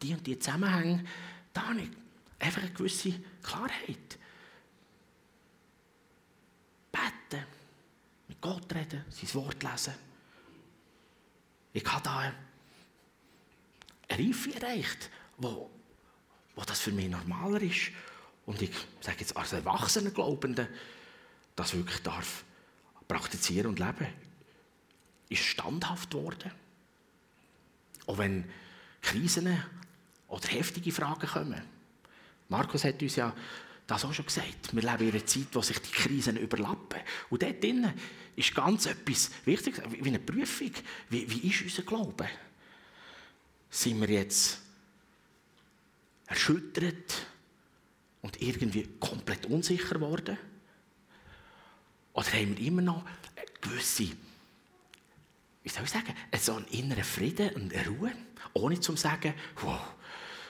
die 0.01 0.13
und 0.13 0.27
die 0.27 0.37
Zusammenhänge, 0.37 1.05
da 1.53 1.71
ich 1.71 1.89
einfach 2.39 2.61
eine 2.61 2.71
gewisse 2.71 3.13
Klarheit. 3.41 4.19
Beten, 6.91 7.45
mit 8.37 8.41
Gott 8.41 8.73
reden, 8.73 9.03
sein 9.09 9.33
Wort 9.33 9.63
lesen. 9.63 9.93
Ich 11.73 11.85
habe 11.85 12.03
da 12.03 12.17
eine 12.19 12.35
Reife 14.09 14.53
erreicht, 14.55 15.09
wo, 15.37 15.69
wo 16.55 16.61
das 16.63 16.79
für 16.79 16.91
mich 16.91 17.09
normaler 17.09 17.61
ist. 17.61 17.91
Und 18.45 18.61
ich 18.61 18.71
sage 19.01 19.17
jetzt 19.19 19.35
als 19.35 19.53
erwachsener 19.53 20.11
Glaubender, 20.11 20.67
das 21.55 21.73
wirklich 21.73 22.01
darf 22.01 22.43
praktizieren 23.07 23.67
und 23.67 23.79
leben, 23.79 24.07
ist 25.29 25.43
standhaft 25.43 26.13
worden. 26.13 26.51
Auch 28.05 28.17
wenn 28.17 28.49
Krisen 29.01 29.61
oder 30.27 30.47
heftige 30.47 30.91
Fragen 30.91 31.27
kommen. 31.27 31.61
Markus 32.49 32.83
hat 32.83 33.01
uns 33.01 33.17
ja 33.17 33.33
das 33.87 34.03
auch 34.03 34.13
schon 34.13 34.25
gesagt. 34.25 34.75
Wir 34.75 34.81
leben 34.81 35.07
in 35.07 35.11
einer 35.15 35.25
Zeit, 35.25 35.47
wo 35.53 35.61
sich 35.61 35.79
die 35.79 35.91
Krisen 35.91 36.35
überlappen. 36.35 36.99
Und 37.29 37.41
dort 37.41 37.63
drinnen 37.63 37.93
ist 38.35 38.53
ganz 38.53 38.85
etwas 38.85 39.31
Wichtiges, 39.45 39.81
wie 39.89 40.09
eine 40.09 40.19
Prüfung. 40.19 40.71
Wie, 41.09 41.29
wie 41.31 41.49
ist 41.49 41.61
unser 41.61 41.83
Glaube? 41.83 42.27
Sind 43.69 44.01
wir 44.01 44.09
jetzt 44.09 44.59
erschüttert 46.27 47.25
und 48.21 48.41
irgendwie 48.41 48.87
komplett 48.99 49.45
unsicher 49.45 49.95
geworden? 49.95 50.37
Oder 52.11 52.33
haben 52.33 52.57
wir 52.57 52.67
immer 52.67 52.81
noch 52.81 53.05
eine 53.35 53.45
gewisse, 53.61 54.09
wie 55.63 55.69
soll 55.69 55.83
ich 55.83 55.89
sagen, 55.89 56.13
so 56.37 56.55
einen 56.55 56.67
inneren 56.67 57.03
Frieden 57.03 57.55
und 57.55 57.73
Ruhe? 57.87 58.11
Ohne 58.53 58.79
zu 58.79 58.95
sagen, 58.97 59.33
wow, 59.61 59.79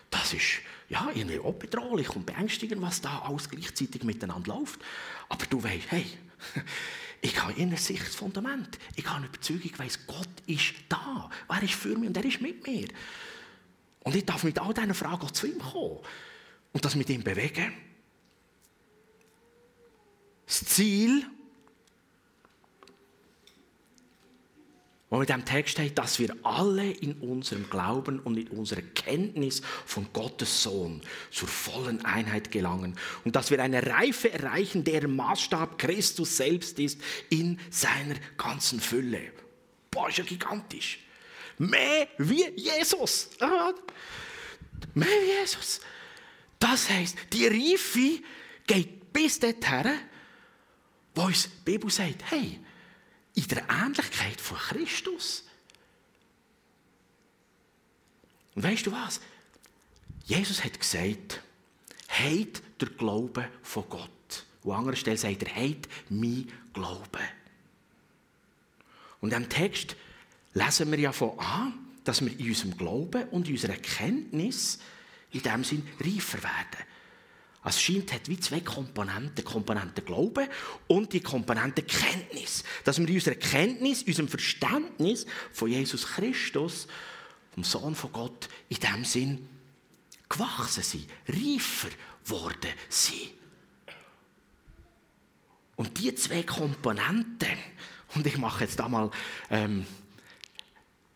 das 0.09 0.33
ist 0.33 0.61
ja, 0.89 1.09
irgendwie 1.13 1.39
auch 1.39 1.53
bedrohlich 1.53 2.09
und 2.15 2.25
beängstigend, 2.25 2.81
was 2.81 3.01
da 3.01 3.19
alles 3.19 3.49
gleichzeitig 3.49 4.03
miteinander 4.03 4.55
läuft. 4.55 4.79
Aber 5.29 5.45
du 5.45 5.61
weißt, 5.61 5.91
hey, 5.91 6.05
ich 7.21 7.41
habe 7.41 7.53
inneres 7.53 7.91
Fundament. 8.15 8.77
Ich 8.95 9.05
habe 9.05 9.17
eine 9.17 9.27
Überzeugung, 9.27 9.65
ich 9.65 9.79
weiss, 9.79 10.07
Gott 10.07 10.29
ist 10.45 10.73
da. 10.87 11.29
Er 11.49 11.63
ist 11.63 11.73
für 11.73 11.97
mich 11.97 12.07
und 12.07 12.17
er 12.17 12.25
ist 12.25 12.41
mit 12.41 12.65
mir. 12.65 12.87
Und 14.01 14.15
ich 14.15 14.25
darf 14.25 14.43
mit 14.43 14.59
all 14.59 14.73
diesen 14.73 14.93
Fragen 14.93 15.21
auch 15.21 15.31
zu 15.31 15.47
ihm 15.47 15.59
kommen 15.59 15.99
und 16.71 16.85
das 16.85 16.95
mit 16.95 17.09
ihm 17.09 17.23
bewegen. 17.23 17.73
Das 20.45 20.63
Ziel 20.63 21.25
wo 25.09 25.17
mit 25.17 25.29
dem 25.29 25.45
Text 25.45 25.73
steht, 25.73 25.97
dass 25.97 26.19
wir 26.19 26.35
alle 26.43 26.91
in 26.91 27.13
unserem 27.13 27.69
Glauben 27.69 28.19
und 28.19 28.37
in 28.37 28.49
unserer 28.49 28.81
Kenntnis 28.81 29.61
von 29.85 30.07
Gottes 30.11 30.63
Sohn 30.63 31.01
zur 31.31 31.47
vollen 31.47 32.03
Einheit 32.03 32.51
gelangen 32.51 32.97
und 33.23 33.35
dass 33.35 33.49
wir 33.49 33.61
eine 33.63 33.85
Reife 33.85 34.31
erreichen, 34.31 34.83
deren 34.83 35.15
Maßstab 35.15 35.77
Christus 35.77 36.35
selbst 36.35 36.77
ist 36.79 36.99
in 37.29 37.57
seiner 37.69 38.15
ganzen 38.37 38.81
Fülle. 38.81 39.31
Boah, 39.91 40.09
ist 40.09 40.17
ja 40.17 40.25
gigantisch. 40.25 40.99
Mehr 41.57 42.09
wie 42.17 42.45
Jesus. 42.55 43.29
Mehr 44.93 45.07
wie 45.07 45.39
Jesus. 45.39 45.79
Das 46.59 46.89
heißt, 46.89 47.17
die 47.31 47.47
Reife 47.47 48.23
geht 48.65 49.13
bis 49.13 49.39
dorthin, 49.39 49.99
wo 51.15 51.23
uns 51.23 51.43
die 51.43 51.71
Bibel 51.71 51.89
sagt, 51.89 52.29
hey, 52.29 52.59
in 53.37 53.47
der 53.47 53.69
Ähnlichkeit 53.69 54.41
von 54.41 54.57
Christus. 54.57 55.43
Und 58.55 58.63
weißt 58.63 58.87
du 58.87 58.91
was? 58.91 59.21
Jesus 60.25 60.63
hat 60.63 60.79
gesagt, 60.79 61.43
heit 62.09 62.63
der 62.81 62.89
Glaube 62.89 63.47
von 63.61 63.87
Gott. 63.89 64.45
Und 64.63 64.71
an 64.71 64.79
anderer 64.79 64.95
Stelle 64.95 65.17
sagt 65.17 65.43
er, 65.43 65.55
heit 65.55 65.87
mein 66.09 66.51
Glaube. 66.73 67.19
Und 69.21 69.33
im 69.33 69.47
Text 69.47 69.95
lesen 70.55 70.89
wir 70.91 70.99
ja 70.99 71.11
von 71.11 71.37
an, 71.37 71.73
dass 72.03 72.25
wir 72.25 72.31
in 72.39 72.47
unserem 72.47 72.75
Glauben 72.75 73.29
und 73.29 73.47
in 73.47 73.53
unserer 73.53 73.73
Erkenntnis 73.73 74.79
in 75.31 75.43
dem 75.43 75.63
Sinn 75.63 75.87
reifer 75.99 76.41
werden. 76.41 76.87
Es 77.67 77.81
scheint, 77.81 78.13
hat 78.13 78.29
wie 78.29 78.39
zwei 78.39 78.61
Komponenten. 78.61 79.35
Die 79.35 79.41
Komponente 79.41 80.01
Glaube 80.01 80.47
und 80.87 81.11
die 81.11 81.19
Komponente 81.19 81.83
Kenntnis. 81.83 82.63
Dass 82.85 82.97
wir 82.97 83.07
in 83.09 83.15
unserer 83.15 83.35
Kenntnis, 83.35 84.03
unserem 84.03 84.29
Verständnis 84.29 85.25
von 85.51 85.69
Jesus 85.69 86.07
Christus, 86.07 86.87
vom 87.53 87.65
Sohn 87.65 87.93
von 87.93 88.13
Gott, 88.13 88.47
in 88.69 88.77
dem 88.77 89.03
Sinn 89.03 89.49
gewachsen 90.29 90.81
sind, 90.81 91.09
reifer 91.27 91.89
geworden 92.23 92.71
sind. 92.87 93.33
Und 95.75 95.99
die 95.99 96.15
zwei 96.15 96.43
Komponenten, 96.43 97.57
und 98.15 98.25
ich 98.25 98.37
mache 98.37 98.63
jetzt 98.63 98.79
da 98.79 98.87
mal, 98.87 99.11
ähm, 99.49 99.85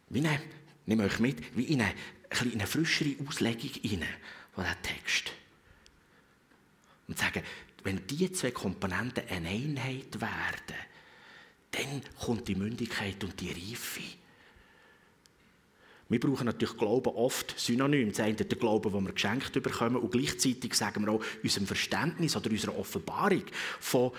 wie 0.09 0.19
eine, 0.19 0.41
nehme 0.85 1.05
euch 1.05 1.19
mit, 1.19 1.55
wie 1.55 1.63
in 1.63 1.81
eine, 1.81 1.93
eine 2.29 2.67
frischere 2.67 3.15
Auslegung 3.25 3.71
rein 3.85 4.05
von 4.53 4.65
diesem 4.65 4.81
Text 4.83 5.31
und 7.11 7.19
sagen, 7.19 7.43
wenn 7.83 8.07
diese 8.07 8.31
zwei 8.31 8.51
Komponenten 8.51 9.27
eine 9.29 9.49
Einheit 9.49 10.19
werden, 10.21 10.77
dann 11.71 12.01
kommt 12.19 12.47
die 12.47 12.55
Mündigkeit 12.55 13.21
und 13.23 13.39
die 13.39 13.49
Reife. 13.49 14.01
Wir 16.07 16.19
brauchen 16.19 16.45
natürlich 16.45 16.77
Glauben 16.77 17.09
oft 17.09 17.57
synonym. 17.59 18.09
Das 18.09 18.21
eine 18.21 18.35
der 18.35 18.57
Glauben, 18.57 18.91
den 18.91 19.05
wir 19.05 19.13
geschenkt 19.13 19.53
bekommen, 19.53 19.97
und 19.97 20.11
gleichzeitig 20.11 20.73
sagen 20.73 21.05
wir 21.05 21.13
auch 21.13 21.23
unserem 21.43 21.67
Verständnis 21.67 22.35
oder 22.35 22.49
unserer 22.49 22.77
Offenbarung 22.77 23.43
von, 23.79 24.11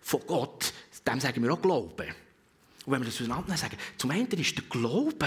von 0.00 0.20
Gott, 0.26 0.72
dem 1.06 1.20
sagen 1.20 1.42
wir 1.42 1.52
auch 1.52 1.62
Glauben. 1.62 2.08
Und 2.84 2.92
wenn 2.92 3.00
wir 3.00 3.06
das 3.06 3.20
auseinander 3.20 3.56
sagen, 3.56 3.76
zum 3.96 4.10
einen 4.12 4.28
ist 4.28 4.56
der 4.56 4.64
Glaube, 4.68 5.26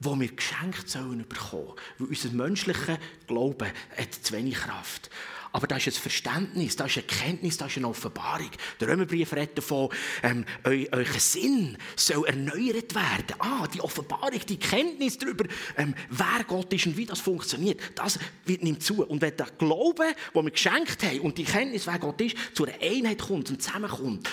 wo 0.00 0.18
wir 0.18 0.28
geschenkt 0.28 0.88
sollen 0.88 1.26
bekommen. 1.28 1.74
Weil 1.98 2.08
unser 2.08 2.30
menschlicher 2.30 2.98
Glaube 3.26 3.66
hat 3.96 4.14
zu 4.14 4.32
wenig 4.32 4.54
Kraft. 4.54 5.10
Aber 5.52 5.66
da 5.66 5.76
ist 5.76 5.86
ein 5.88 5.92
Verständnis, 5.92 6.76
da 6.76 6.86
ist 6.86 6.96
eine 6.96 7.06
Kenntnis, 7.06 7.56
da 7.56 7.66
ist 7.66 7.76
eine 7.76 7.88
Offenbarung. 7.88 8.50
Der 8.78 8.88
Römerbrief 8.88 9.32
redet 9.32 9.58
davon, 9.58 9.88
ähm, 10.22 10.44
eu, 10.64 10.84
euer 10.92 11.18
Sinn 11.18 11.76
soll 11.96 12.24
erneuert 12.26 12.94
werden. 12.94 13.34
Ah, 13.40 13.66
die 13.66 13.80
Offenbarung, 13.80 14.40
die 14.48 14.58
Kenntnis 14.58 15.18
darüber, 15.18 15.44
ähm, 15.76 15.94
wer 16.08 16.44
Gott 16.46 16.72
ist 16.72 16.86
und 16.86 16.96
wie 16.96 17.06
das 17.06 17.20
funktioniert, 17.20 17.80
das 17.96 18.18
wird 18.46 18.62
nimmt 18.62 18.82
zu. 18.82 19.04
Und 19.04 19.20
wenn 19.20 19.36
der 19.36 19.48
Glaube, 19.58 20.14
den 20.34 20.44
wir 20.44 20.50
geschenkt 20.52 21.02
haben 21.02 21.20
und 21.20 21.36
die 21.36 21.44
Kenntnis, 21.44 21.86
wer 21.86 21.98
Gott 21.98 22.20
ist, 22.20 22.36
zu 22.54 22.64
einer 22.64 22.80
Einheit 22.80 23.18
kommt 23.18 23.50
und 23.50 23.60
zusammenkommt, 23.60 24.28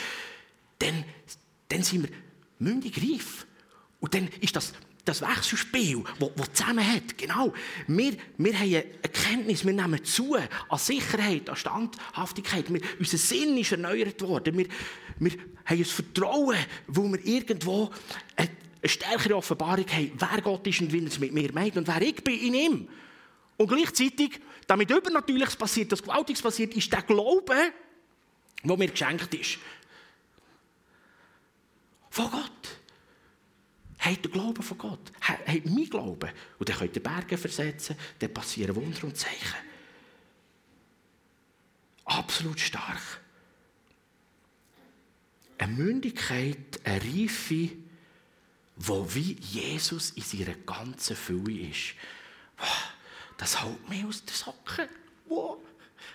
dann, 0.77 1.03
dann 1.69 1.81
sind 1.81 2.03
wir 2.03 2.15
mündig 2.59 2.95
reif. 3.01 3.47
Und 3.99 4.13
dann 4.13 4.27
ist 4.39 4.55
das 4.55 4.73
das 5.07 5.21
Wechselspiel, 5.21 6.03
das, 6.19 6.29
das 6.35 6.53
zusammen 6.53 6.85
hat. 6.85 7.17
Genau. 7.17 7.53
Wir, 7.87 8.13
wir 8.37 8.53
haben 8.53 8.63
eine 8.63 8.85
Erkenntnis, 9.01 9.65
wir 9.65 9.73
nehmen 9.73 10.03
zu 10.03 10.35
an 10.35 10.77
Sicherheit, 10.77 11.49
an 11.49 11.55
Standhaftigkeit. 11.55 12.71
Wir, 12.71 12.81
unser 12.99 13.17
Sinn 13.17 13.57
ist 13.57 13.71
erneuert 13.71 14.21
worden. 14.21 14.57
Wir, 14.57 14.67
wir 15.19 15.31
haben 15.65 15.77
ein 15.77 15.85
Vertrauen, 15.85 16.57
wo 16.87 17.03
wir 17.11 17.25
irgendwo 17.25 17.89
eine, 18.35 18.49
eine 18.81 18.89
stärkere 18.89 19.35
Offenbarung 19.35 19.87
haben, 19.87 20.11
wer 20.17 20.41
Gott 20.41 20.67
ist 20.67 20.81
und 20.81 20.91
wie 20.91 21.01
er 21.01 21.07
es 21.07 21.19
mit 21.19 21.33
mir 21.33 21.51
meint 21.53 21.77
und 21.77 21.87
wer 21.87 22.01
ich 22.01 22.23
bin 22.23 22.39
in 22.39 22.53
ihm. 22.53 22.87
Und 23.57 23.67
gleichzeitig, 23.67 24.39
damit 24.67 24.89
Übernatürliches 24.89 25.55
passiert, 25.55 25.91
das 25.91 26.03
Gewaltiges 26.03 26.41
passiert, 26.41 26.75
ist 26.75 26.91
der 26.91 27.01
Glaube, 27.01 27.55
der 28.63 28.77
mir 28.77 28.87
geschenkt 28.87 29.33
ist. 29.33 29.57
Von 32.09 32.29
Gott. 32.31 32.76
Habt 33.99 34.25
den 34.25 34.31
Glauben 34.31 34.61
von 34.61 34.77
Gott. 34.77 35.11
Habt 35.21 35.65
mein 35.65 35.89
Glauben. 35.89 36.29
Und 36.59 36.69
dann 36.69 36.77
könnt 36.77 36.95
ihr 36.95 37.03
Berge 37.03 37.37
versetzen, 37.37 37.95
dann 38.19 38.33
passieren 38.33 38.75
Wunder 38.75 39.03
und 39.03 39.17
Zeichen. 39.17 39.57
Absolut 42.05 42.59
stark. 42.59 43.01
Eine 45.57 45.73
Mündigkeit, 45.73 46.79
eine 46.83 47.01
Reife, 47.01 47.71
wo 48.75 49.13
wie 49.13 49.33
Jesus 49.41 50.11
in 50.11 50.21
seiner 50.21 50.53
ganzen 50.53 51.15
Fülle 51.15 51.69
ist. 51.69 51.95
Das 53.37 53.61
haut 53.61 53.89
mich 53.89 54.05
aus 54.05 54.23
der 54.23 54.35
Socke. 54.35 54.89
Wow. 55.25 55.57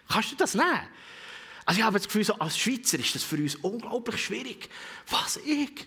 Kannst 0.09 0.33
du 0.33 0.37
das 0.37 0.55
nehmen? 0.55 0.89
Also 1.65 1.81
ich 1.81 1.85
habe 1.85 1.99
das 1.99 2.07
Gefühl, 2.07 2.25
so 2.25 2.35
als 2.35 2.59
Schweizer 2.59 2.99
ist 2.99 3.15
das 3.15 3.23
für 3.23 3.37
uns 3.37 3.57
unglaublich 3.57 4.25
schwierig. 4.25 4.69
Was, 5.09 5.37
ich? 5.39 5.87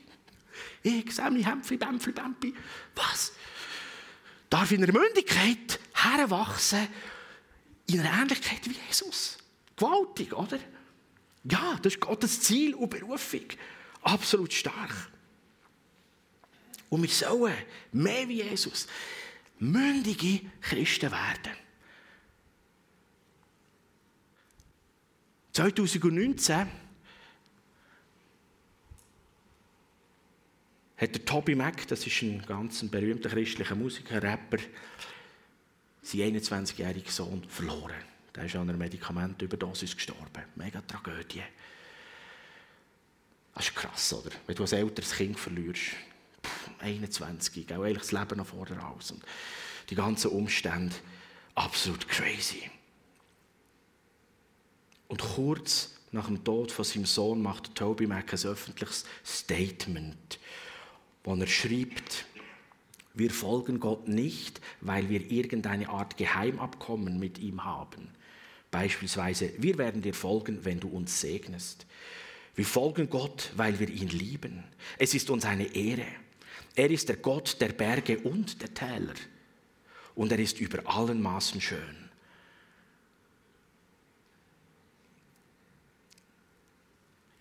Ich, 0.86 1.16
Sammy, 1.16 1.44
Hämpfli, 1.44 1.78
Bämpfli, 1.78 2.12
Bämpi. 2.12 2.54
Was? 2.94 3.34
Darf 4.52 4.72
in 4.72 4.84
einer 4.84 4.94
Mündigkeit 4.94 5.80
heranwachsen, 5.94 6.88
in 7.88 8.02
einer 8.02 8.22
Ähnlichkeit 8.22 8.70
wie 8.70 8.76
Jesus. 8.88 9.40
Gewaltig, 9.76 10.32
oder? 10.34 10.60
Ja, 11.44 11.80
das 11.82 11.96
ist 11.96 12.00
Gottes 12.00 12.40
Ziel 12.42 12.76
und 12.76 12.92
Berufung. 12.92 13.46
Absolut 14.04 14.54
stark. 14.54 15.10
Und 16.90 17.02
wir 17.02 17.10
sollen 17.10 17.56
mehr 17.92 18.30
wie 18.30 18.44
Jesus 18.44 18.86
mündige 19.58 20.42
Christen 20.62 21.12
werden. 21.12 21.58
2019 25.54 26.70
hat 30.98 31.14
der 31.14 31.26
Toby 31.26 31.56
Mac, 31.56 31.88
das 31.88 32.06
ist 32.08 32.22
ein 32.22 32.42
ganz 32.46 32.86
berühmter 32.88 33.30
christlicher 33.30 33.76
Musiker, 33.76 34.22
Rapper, 34.22 34.58
seinen 36.02 36.40
21-jährigen 36.40 37.12
Sohn 37.12 37.44
verloren. 37.48 37.96
Der 38.34 38.46
ist 38.46 38.56
an 38.56 38.70
einer 38.70 38.78
Medikamentüberdosis 38.78 39.96
gestorben. 39.96 40.44
Mega 40.56 40.82
Tragödie. 40.82 41.44
Das 43.54 43.68
ist 43.68 43.76
krass, 43.76 44.14
oder? 44.14 44.32
Wenn 44.46 44.56
du 44.56 44.64
als 44.64 44.74
älteres 44.74 45.14
Kind 45.14 45.40
verlierst. 45.40 45.92
Pff, 46.44 46.70
21, 46.80 47.74
auch 47.74 47.84
eigentlich 47.84 48.00
das 48.00 48.12
Leben 48.12 48.38
noch 48.38 48.48
vor 48.48 48.66
dir 48.66 48.86
aus. 48.86 49.12
Und 49.12 49.24
die 49.90 49.96
ganzen 49.96 50.32
Umstände, 50.32 50.96
absolut 51.56 52.08
crazy. 52.08 52.70
Und 55.08 55.22
kurz 55.22 55.96
nach 56.12 56.28
dem 56.28 56.44
Tod 56.44 56.72
von 56.72 56.84
seinem 56.86 57.06
Sohn 57.06 57.42
macht 57.42 57.76
Toby 57.76 58.08
Mac 58.08 58.34
ein 58.34 58.46
öffentliches 58.46 59.06
Statement, 59.24 60.40
wo 61.26 61.36
er 61.36 61.48
schreibt, 61.48 62.26
wir 63.16 63.32
folgen 63.32 63.80
Gott 63.80 64.08
nicht, 64.08 64.62
weil 64.82 65.10
wir 65.10 65.32
irgendeine 65.32 65.90
Art 65.90 66.18
Geheimabkommen 66.18 67.20
mit 67.20 67.40
ihm 67.40 67.64
haben. 67.64 68.10
Beispielsweise, 68.72 69.52
wir 69.58 69.78
werden 69.78 70.02
dir 70.02 70.14
folgen, 70.14 70.64
wenn 70.64 70.80
du 70.80 70.90
uns 70.90 71.20
segnest. 71.20 71.86
Wir 72.56 72.66
folgen 72.66 73.10
Gott, 73.10 73.52
weil 73.56 73.80
wir 73.80 73.90
ihn 73.90 74.10
lieben. 74.10 74.64
Es 74.98 75.14
ist 75.14 75.30
uns 75.30 75.46
eine 75.46 75.76
Ehre. 75.76 76.06
Er 76.76 76.92
ist 76.92 77.10
der 77.10 77.18
Gott 77.18 77.60
der 77.60 77.70
Berge 77.70 78.20
und 78.20 78.62
der 78.62 78.74
Täler. 78.74 79.16
Und 80.14 80.32
er 80.32 80.40
ist 80.40 80.60
über 80.60 80.80
allen 80.86 81.22
Maßen 81.22 81.60
schön. 81.60 82.10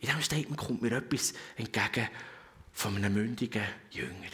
In 0.00 0.06
diesem 0.06 0.22
Statement 0.22 0.56
kommt 0.56 0.82
mir 0.82 0.92
etwas 0.92 1.34
entgegen 1.56 2.08
von 2.74 2.96
einem 2.96 3.14
mündigen 3.14 3.64
Jünger 3.90 4.30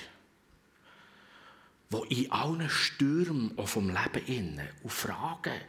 wo 1.90 2.04
in 2.04 2.30
allen 2.30 2.70
Stürmen 2.70 3.58
auch 3.58 3.68
vom 3.68 3.88
Leben 3.88 4.26
innen 4.26 4.68
und 4.82 4.92
Fragen 4.92 5.60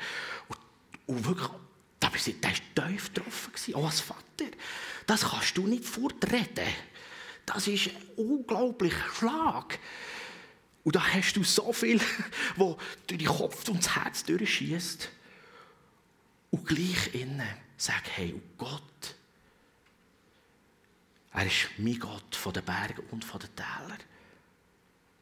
und, 0.47 0.59
und 1.07 1.25
wirklich, 1.25 1.49
da 1.99 2.07
war 2.07 2.19
der 2.43 2.87
tief 2.87 3.13
getroffen, 3.13 3.75
auch 3.75 3.85
als 3.85 3.99
Vater. 4.01 4.51
Das 5.07 5.21
kannst 5.21 5.57
du 5.57 5.65
nicht 5.65 5.83
fortreden. 5.83 6.67
Das 7.45 7.67
ist 7.67 7.87
ein 7.87 8.23
unglaublicher 8.23 9.09
Schlag. 9.15 9.79
Und 10.83 10.95
da 10.95 11.03
hast 11.03 11.33
du 11.33 11.43
so 11.43 11.73
viel, 11.73 11.99
wo 12.55 12.77
durch 13.07 13.19
den 13.19 13.27
Kopf 13.27 13.67
und 13.69 13.83
das 13.83 13.95
Herz 13.95 14.23
durchschießt. 14.23 15.09
Und 16.51 16.67
gleich 16.67 17.15
innen 17.15 17.47
sag, 17.77 18.03
hey, 18.15 18.39
Gott, 18.57 19.15
er 21.33 21.45
ist 21.45 21.69
mein 21.77 21.99
Gott 21.99 22.35
von 22.35 22.53
den 22.53 22.63
Bergen 22.63 23.03
und 23.11 23.23
von 23.23 23.39
den 23.39 23.55
Tälern. 23.55 23.99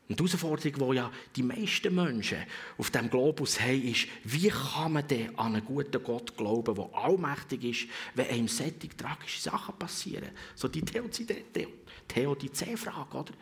Und 0.07 0.19
die 0.19 0.23
Herausforderung, 0.23 0.89
die 0.89 0.95
ja 0.95 1.11
die 1.35 1.43
meisten 1.43 1.93
Menschen 1.93 2.43
auf 2.79 2.89
dem 2.89 3.11
Globus 3.11 3.61
haben, 3.61 3.83
ist, 3.83 4.07
wie 4.23 4.49
kann 4.49 4.93
man 4.93 5.07
denn 5.07 5.37
an 5.37 5.55
einen 5.55 5.63
guten 5.63 6.03
Gott 6.03 6.35
glauben, 6.35 6.73
der 6.73 6.89
allmächtig 6.95 7.63
ist, 7.63 7.87
wenn 8.15 8.27
einem 8.27 8.47
solche 8.47 8.89
tragische 8.97 9.39
Sachen 9.39 9.77
passieren? 9.77 10.31
So 10.55 10.67
die 10.67 10.81
Theodizee-Frage, 10.81 13.17
oder? 13.17 13.33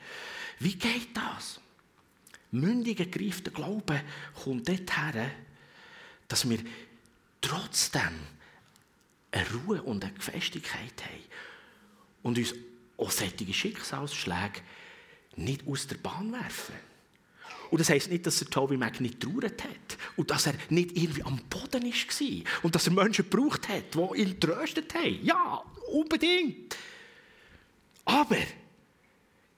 Wie 0.59 0.75
geht 0.75 1.15
das? 1.15 1.61
Mündiger, 2.51 3.05
greifter 3.05 3.51
Glaube 3.51 4.01
kommt 4.43 4.67
dorthin, 4.67 5.31
dass 6.27 6.49
wir 6.49 6.59
trotzdem 7.39 8.27
eine 9.31 9.45
Ruhe 9.51 9.81
und 9.83 10.03
eine 10.03 10.13
Gefestigkeit 10.13 11.01
haben 11.01 11.23
und 12.27 12.37
uns 12.37 12.53
auch 12.97 13.09
solche 13.09 13.53
Schicksalsschläge 13.53 14.59
nicht 15.37 15.65
aus 15.65 15.87
der 15.87 15.95
Bahn 15.95 16.33
werfen. 16.33 16.75
Und 17.69 17.79
das 17.79 17.89
heisst 17.89 18.09
nicht, 18.09 18.25
dass 18.25 18.39
der 18.39 18.49
Toby 18.49 18.75
Mac 18.75 18.99
nicht 18.99 19.21
traurig 19.21 19.53
hat 19.63 19.97
und 20.17 20.29
dass 20.29 20.45
er 20.45 20.53
nicht 20.69 20.97
irgendwie 20.97 21.23
am 21.23 21.39
Boden 21.49 21.83
war 21.83 22.63
und 22.63 22.75
dass 22.75 22.87
er 22.87 22.93
Menschen 22.93 23.29
gebraucht 23.29 23.69
hat, 23.69 23.95
die 23.95 24.21
ihn 24.21 24.39
tröstet 24.39 24.93
haben. 24.93 25.23
Ja, 25.23 25.63
unbedingt. 25.93 26.75
Aber 28.03 28.37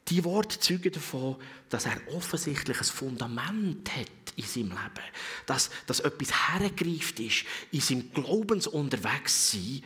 die 0.07 0.23
Worte 0.23 0.59
zeugen 0.59 0.91
davon, 0.91 1.37
dass 1.69 1.85
er 1.85 1.99
offensichtlich 2.13 2.77
ein 2.77 2.83
Fundament 2.83 3.95
hat 3.95 4.07
in 4.35 4.43
seinem 4.43 4.69
Leben. 4.69 5.09
Dass, 5.47 5.71
dass 5.87 6.01
etwas 6.01 6.49
hergreift 6.51 7.19
ist 7.19 7.45
in 7.71 7.81
seinem 7.81 8.13
Glaubensunterwegssein 8.13 9.83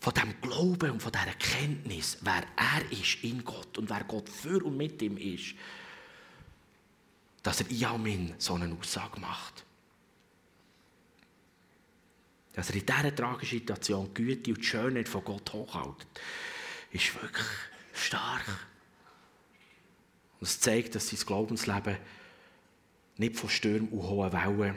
von 0.00 0.14
dem 0.14 0.40
Glauben 0.40 0.92
und 0.92 1.02
von 1.02 1.12
dieser 1.12 1.34
Kenntnis, 1.34 2.16
wer 2.22 2.42
er 2.56 2.90
ist 2.90 3.22
in 3.22 3.44
Gott 3.44 3.76
und 3.76 3.90
wer 3.90 4.02
Gott 4.04 4.28
für 4.28 4.64
und 4.64 4.76
mit 4.76 5.00
ihm 5.02 5.18
ist, 5.18 5.54
dass 7.42 7.60
er 7.60 7.70
in 7.70 7.84
Amin 7.84 8.34
so 8.38 8.54
eine 8.54 8.74
Aussage 8.74 9.20
macht. 9.20 9.64
Dass 12.54 12.70
er 12.70 12.76
in 12.76 12.86
dieser 12.86 13.14
tragischen 13.14 13.58
Situation 13.58 14.12
die 14.14 14.24
Güte 14.24 14.50
und 14.50 14.58
die 14.58 14.64
Schönheit 14.64 15.08
von 15.08 15.22
Gott 15.22 15.52
hochhält, 15.52 16.06
ist 16.92 17.14
wirklich 17.20 17.46
stark. 17.92 18.44
Und 20.40 20.48
es 20.48 20.60
zeigt, 20.60 20.94
dass 20.94 21.08
sein 21.08 21.20
Glaubensleben 21.20 21.98
nicht 23.18 23.36
von 23.36 23.50
Stürmen 23.50 23.88
und 23.90 24.02
hohen 24.02 24.32
Wellen 24.32 24.76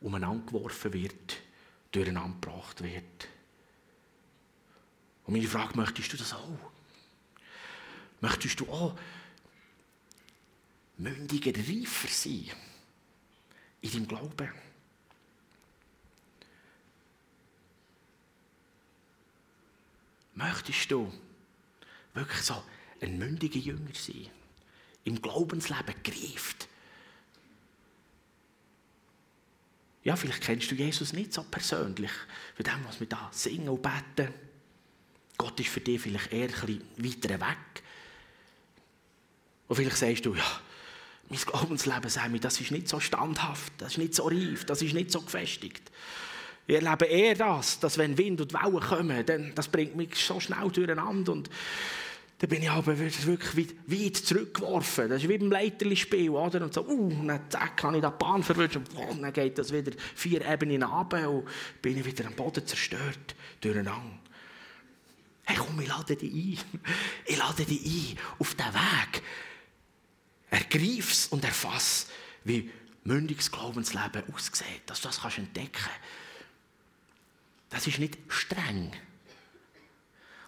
umeinander 0.00 0.46
geworfen 0.46 0.92
wird, 0.92 1.42
durcheinander 1.92 2.34
gebracht 2.40 2.82
wird. 2.82 3.28
Und 5.24 5.34
meine 5.34 5.46
Frage, 5.46 5.76
möchtest 5.76 6.12
du 6.12 6.16
das 6.16 6.32
auch? 6.32 6.72
Möchtest 8.20 8.60
du 8.60 8.68
auch 8.68 8.98
mündiger, 10.98 11.52
reifer 11.56 12.08
sein 12.08 12.50
in 13.80 13.90
deinem 13.90 14.08
Glauben? 14.08 14.52
Möchtest 20.34 20.90
du 20.90 21.12
wirklich 22.14 22.42
so 22.42 22.62
ein 23.00 23.18
mündiger 23.18 23.58
Jünger 23.58 23.94
sein? 23.94 24.28
Im 25.04 25.20
Glaubensleben 25.20 26.02
greift 26.02 26.68
Ja, 30.04 30.16
vielleicht 30.16 30.42
kennst 30.42 30.70
du 30.70 30.74
Jesus 30.74 31.12
nicht 31.12 31.32
so 31.32 31.44
persönlich, 31.44 32.10
für 32.56 32.62
dem, 32.62 32.84
was 32.86 32.98
wir 32.98 33.06
da 33.06 33.28
singen 33.32 33.68
und 33.68 33.82
beten. 33.82 34.32
Gott 35.38 35.58
ist 35.60 35.68
für 35.68 35.80
dich 35.80 36.00
vielleicht 36.00 36.32
eher 36.32 36.48
ein 36.48 36.82
bisschen 36.96 37.30
weiter 37.30 37.40
weg. 37.40 37.82
Und 39.68 39.76
vielleicht 39.76 39.96
sagst 39.96 40.26
du, 40.26 40.34
ja, 40.34 40.60
mein 41.28 41.38
Glaubensleben, 41.38 42.10
Sammy, 42.10 42.40
das 42.40 42.60
ist 42.60 42.72
nicht 42.72 42.88
so 42.88 43.00
standhaft, 43.00 43.72
das 43.78 43.92
ist 43.92 43.98
nicht 43.98 44.14
so 44.14 44.24
reif, 44.26 44.64
das 44.66 44.82
ist 44.82 44.92
nicht 44.92 45.10
so 45.10 45.22
gefestigt. 45.22 45.90
Ich 46.66 46.74
erlebe 46.74 47.06
eher 47.06 47.34
das, 47.34 47.80
dass 47.80 47.96
wenn 47.96 48.18
Wind 48.18 48.40
und 48.40 48.52
Wellen 48.52 48.80
kommen, 48.80 49.24
dann, 49.26 49.54
das 49.54 49.68
bringt 49.68 49.96
mich 49.96 50.14
so 50.14 50.40
schnell 50.40 50.70
durcheinander 50.70 51.32
und 51.32 51.48
dann 52.42 52.48
bin 52.48 52.62
ich 52.64 52.70
aber 52.70 52.98
wirklich 52.98 53.24
weit 53.86 54.16
zurückgeworfen. 54.16 55.08
Das 55.08 55.22
ist 55.22 55.28
wie 55.28 55.38
beim 55.38 55.52
Leiterli-Spiel, 55.52 56.30
oder? 56.30 56.62
Und 56.62 56.74
so, 56.74 56.84
uh, 56.84 57.24
dann 57.24 57.48
zack, 57.48 57.76
kann 57.76 57.94
ich 57.94 58.02
da 58.02 58.10
die 58.10 58.16
Bahn 58.18 58.42
verwischen. 58.42 58.82
Und 59.10 59.22
dann 59.22 59.32
geht 59.32 59.58
das 59.58 59.72
wieder 59.72 59.92
vier 60.16 60.44
Ebenen 60.44 60.82
runter 60.82 61.30
und 61.30 61.46
bin 61.80 61.96
ich 61.96 62.04
wieder 62.04 62.26
am 62.26 62.34
Boden 62.34 62.66
zerstört, 62.66 63.36
durcheinander. 63.60 64.18
Hey, 65.44 65.56
komm, 65.56 65.80
ich 65.80 65.86
lade 65.86 66.16
dich 66.16 66.32
ein. 66.32 66.80
Ich 67.26 67.36
lade 67.38 67.64
dich 67.64 67.86
ein 67.86 68.18
auf 68.40 68.56
diesen 68.56 68.74
Weg. 68.74 69.22
Ergreif's 70.50 71.28
und 71.28 71.44
erfass, 71.44 72.08
wie 72.42 72.72
mündiges 73.04 73.52
Glaubensleben 73.52 74.24
aussieht, 74.34 74.82
dass 74.86 75.00
du 75.00 75.06
das 75.06 75.20
kannst 75.20 75.38
entdecken 75.38 75.70
kannst. 75.74 76.00
Das 77.70 77.86
ist 77.86 78.00
nicht 78.00 78.18
streng. 78.26 78.90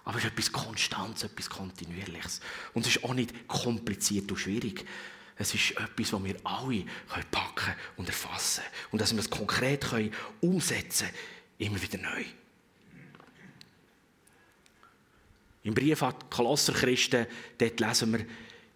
Aber 0.05 0.17
es 0.17 0.23
ist 0.23 0.31
etwas 0.31 0.51
Konstantes, 0.51 1.23
etwas 1.23 1.49
Kontinuierliches. 1.49 2.39
Und 2.73 2.85
es 2.85 2.95
ist 2.95 3.03
auch 3.03 3.13
nicht 3.13 3.47
kompliziert 3.47 4.31
und 4.31 4.37
schwierig. 4.37 4.85
Es 5.35 5.53
ist 5.53 5.71
etwas, 5.71 6.11
das 6.11 6.23
wir 6.23 6.35
alle 6.43 6.85
packen 7.31 7.73
und 7.97 8.07
erfassen 8.07 8.63
können. 8.63 8.89
Und 8.91 9.01
dass 9.01 9.13
wir 9.13 9.19
es 9.19 9.29
konkret 9.29 9.85
umsetzen 10.41 11.07
können, 11.07 11.17
immer 11.57 11.81
wieder 11.81 11.97
neu. 11.97 12.23
Im 15.63 15.73
Brief 15.73 16.03
an 16.03 16.13
die 16.21 16.25
Kolosser 16.29 16.73
Christen, 16.73 17.25
dort 17.57 17.79
lesen 17.79 18.13
wir, 18.13 18.25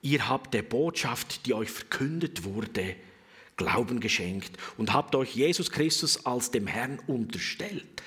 ihr 0.02 0.28
habt 0.28 0.54
der 0.56 0.64
Botschaft, 0.64 1.46
die 1.46 1.54
euch 1.54 1.70
verkündet 1.70 2.44
wurde, 2.44 2.96
Glauben 3.58 4.00
geschenkt 4.00 4.58
und 4.78 4.94
habt 4.94 5.16
euch 5.16 5.36
Jesus 5.36 5.70
Christus 5.70 6.26
als 6.26 6.50
dem 6.50 6.66
Herrn 6.66 6.98
unterstellt. 7.08 8.02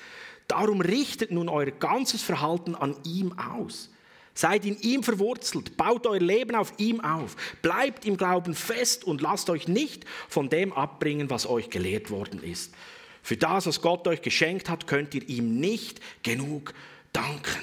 Darum 0.47 0.81
richtet 0.81 1.31
nun 1.31 1.49
euer 1.49 1.71
ganzes 1.71 2.21
Verhalten 2.21 2.75
an 2.75 2.95
ihm 3.03 3.37
aus. 3.37 3.89
Seid 4.35 4.65
in 4.65 4.79
ihm 4.81 5.03
verwurzelt, 5.03 5.77
baut 5.77 6.07
euer 6.07 6.19
Leben 6.19 6.55
auf 6.55 6.73
ihm 6.77 7.01
auf, 7.01 7.35
bleibt 7.61 8.05
im 8.05 8.17
Glauben 8.17 8.55
fest 8.55 9.03
und 9.03 9.21
lasst 9.21 9.49
euch 9.49 9.67
nicht 9.67 10.05
von 10.27 10.49
dem 10.49 10.73
abbringen, 10.73 11.29
was 11.29 11.45
euch 11.45 11.69
gelehrt 11.69 12.09
worden 12.09 12.41
ist. 12.41 12.73
Für 13.21 13.37
das, 13.37 13.67
was 13.67 13.81
Gott 13.81 14.07
euch 14.07 14.21
geschenkt 14.21 14.69
hat, 14.69 14.87
könnt 14.87 15.13
ihr 15.13 15.27
ihm 15.29 15.59
nicht 15.59 16.01
genug 16.23 16.73
danken. 17.13 17.61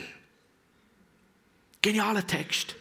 Genialer 1.82 2.26
Text. 2.26 2.76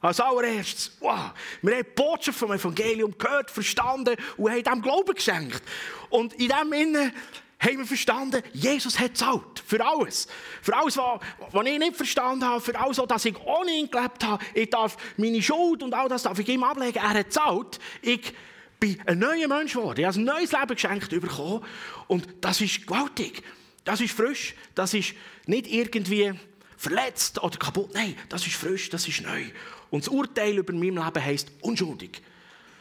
Als 0.00 0.18
allererstes, 0.18 0.96
wow, 1.00 1.32
wir 1.60 1.76
haben 1.76 1.84
die 1.84 1.90
Botschaft 1.94 2.38
vom 2.38 2.52
Evangelium 2.52 3.18
gehört, 3.18 3.50
verstanden 3.50 4.16
und 4.38 4.50
haben 4.50 4.62
dem 4.62 4.82
Glauben 4.82 5.14
geschenkt. 5.14 5.62
Und 6.08 6.32
in 6.34 6.48
dem 6.48 6.70
Sinne 6.70 7.12
haben 7.60 7.78
wir 7.78 7.86
verstanden, 7.86 8.42
Jesus 8.52 8.98
hat 8.98 9.16
zahlt. 9.16 9.62
Für 9.66 9.84
alles. 9.84 10.26
Für 10.62 10.76
alles, 10.76 10.96
was, 10.96 11.20
was 11.52 11.66
ich 11.66 11.78
nicht 11.78 11.96
verstanden 11.96 12.44
habe, 12.44 12.60
für 12.60 12.78
alles, 12.78 12.98
was 12.98 13.24
ich 13.24 13.38
ohne 13.38 13.70
ihn 13.72 13.90
gelebt 13.90 14.24
habe. 14.24 14.42
Ich 14.54 14.70
darf 14.70 14.96
meine 15.18 15.42
Schuld 15.42 15.82
und 15.82 15.92
all 15.92 16.08
das 16.08 16.22
darf 16.22 16.38
ich 16.38 16.48
ihm 16.48 16.64
ablegen. 16.64 16.98
Er 16.98 17.10
hat 17.10 17.32
zahlt. 17.32 17.78
Ich 18.00 18.32
bin 18.80 18.98
ein 19.06 19.18
neuer 19.18 19.46
Mensch 19.46 19.74
geworden. 19.74 20.00
Ich 20.00 20.06
habe 20.06 20.18
ein 20.18 20.24
neues 20.24 20.52
Leben 20.52 20.74
geschenkt 20.74 21.10
bekommen. 21.10 21.62
Und 22.08 22.26
das 22.40 22.62
ist 22.62 22.86
gewaltig. 22.86 23.42
Das 23.84 24.00
ist 24.00 24.14
frisch. 24.14 24.54
Das 24.74 24.94
ist 24.94 25.14
nicht 25.46 25.66
irgendwie 25.66 26.32
verletzt 26.80 27.42
oder 27.42 27.58
kaputt. 27.58 27.92
Nein, 27.92 28.16
das 28.30 28.46
ist 28.46 28.56
frisch, 28.56 28.88
das 28.88 29.06
ist 29.06 29.20
neu. 29.20 29.44
Und 29.90 30.06
das 30.06 30.08
Urteil 30.08 30.56
über 30.56 30.72
mein 30.72 30.94
Leben 30.94 31.24
heisst 31.24 31.48
unschuldig. 31.60 32.22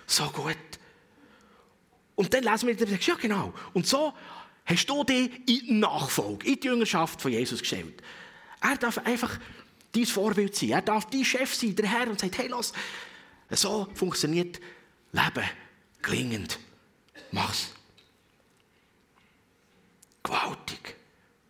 So 0.08 0.24
gut. 0.30 0.56
Und 2.16 2.34
dann 2.34 2.44
lesen 2.44 2.68
wir, 2.68 2.76
ja 2.76 3.16
genau. 3.16 3.54
Und 3.74 3.88
so 3.88 4.14
hast 4.70 4.86
du 4.86 5.04
dich 5.04 5.32
in 5.40 5.46
die 5.46 5.74
Nachfolge, 5.74 6.48
in 6.48 6.60
die 6.60 6.68
Jüngerschaft 6.68 7.22
von 7.22 7.32
Jesus 7.32 7.60
gestellt. 7.60 8.02
Er 8.62 8.78
darf 8.78 8.98
einfach 9.00 9.40
dein 9.92 10.06
Vorbild 10.06 10.56
sein. 10.56 10.70
Er 10.70 10.82
darf 10.82 11.10
dein 11.10 11.26
Chef 11.26 11.54
sein, 11.54 11.76
der 11.76 11.88
Herr, 11.88 12.10
und 12.10 12.20
sagt, 12.20 12.38
hey, 12.38 12.48
los, 12.48 12.74
so 13.50 13.88
funktioniert 13.96 14.60
Leben 15.12 15.50
gelingend. 16.02 16.60
Mach's. 17.32 17.74
Gewaltig. 20.22 20.96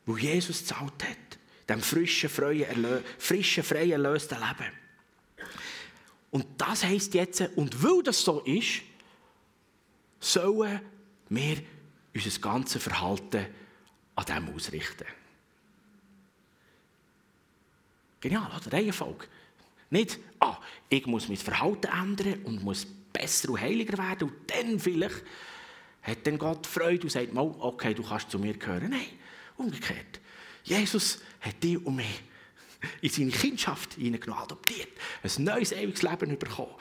Wo 0.06 0.18
Jesus 0.18 0.60
gezahlt 0.60 1.04
hat 1.04 1.30
dem 1.70 1.82
frischen, 1.82 2.30
freien, 2.30 3.04
frischen, 3.18 3.64
freien, 3.64 3.92
erlösten 3.92 4.40
Leben. 4.40 4.74
Und 6.32 6.46
das 6.58 6.84
heisst 6.84 7.14
jetzt, 7.14 7.42
und 7.56 7.84
weil 7.84 8.04
das 8.04 8.22
so 8.22 8.42
ist, 8.42 8.82
sollen 10.20 10.82
wir 11.30 11.58
unser 12.14 12.40
ganzes 12.40 12.82
Verhalten 12.82 13.46
an 14.16 14.26
dem 14.26 14.56
ausrichten. 14.56 15.06
Genial, 18.22 18.52
oder? 18.56 18.74
Reihenfolge. 18.74 19.28
Nicht, 19.92 20.20
ah, 20.40 20.58
ich 20.90 21.06
muss 21.06 21.28
mein 21.28 21.38
Verhalten 21.38 21.88
ändern 21.88 22.44
und 22.44 22.64
muss 22.64 22.86
besser 23.14 23.50
und 23.50 23.62
heiliger 23.62 23.98
werden 23.98 24.30
und 24.30 24.52
dann 24.52 24.80
vielleicht 24.80 25.24
hat 26.02 26.26
dann 26.26 26.38
Gott 26.38 26.66
Freude 26.66 27.04
und 27.04 27.10
sagt, 27.10 27.36
okay, 27.36 27.94
du 27.94 28.04
kannst 28.04 28.32
zu 28.32 28.40
mir 28.40 28.54
gehören. 28.54 28.90
Nein, 28.90 29.08
umgekehrt. 29.58 30.20
Jesus 30.64 31.20
hat 31.42 31.62
dich 31.64 31.84
und 31.86 31.96
mich 31.96 32.22
in 33.02 33.10
seine 33.10 33.32
Kindschaft 33.32 33.96
hineingenommen, 33.96 34.44
adoptiert, 34.44 34.90
ein 35.24 35.44
neues 35.44 35.72
ewiges 35.72 36.02
Leben 36.02 36.38
bekommen. 36.38 36.76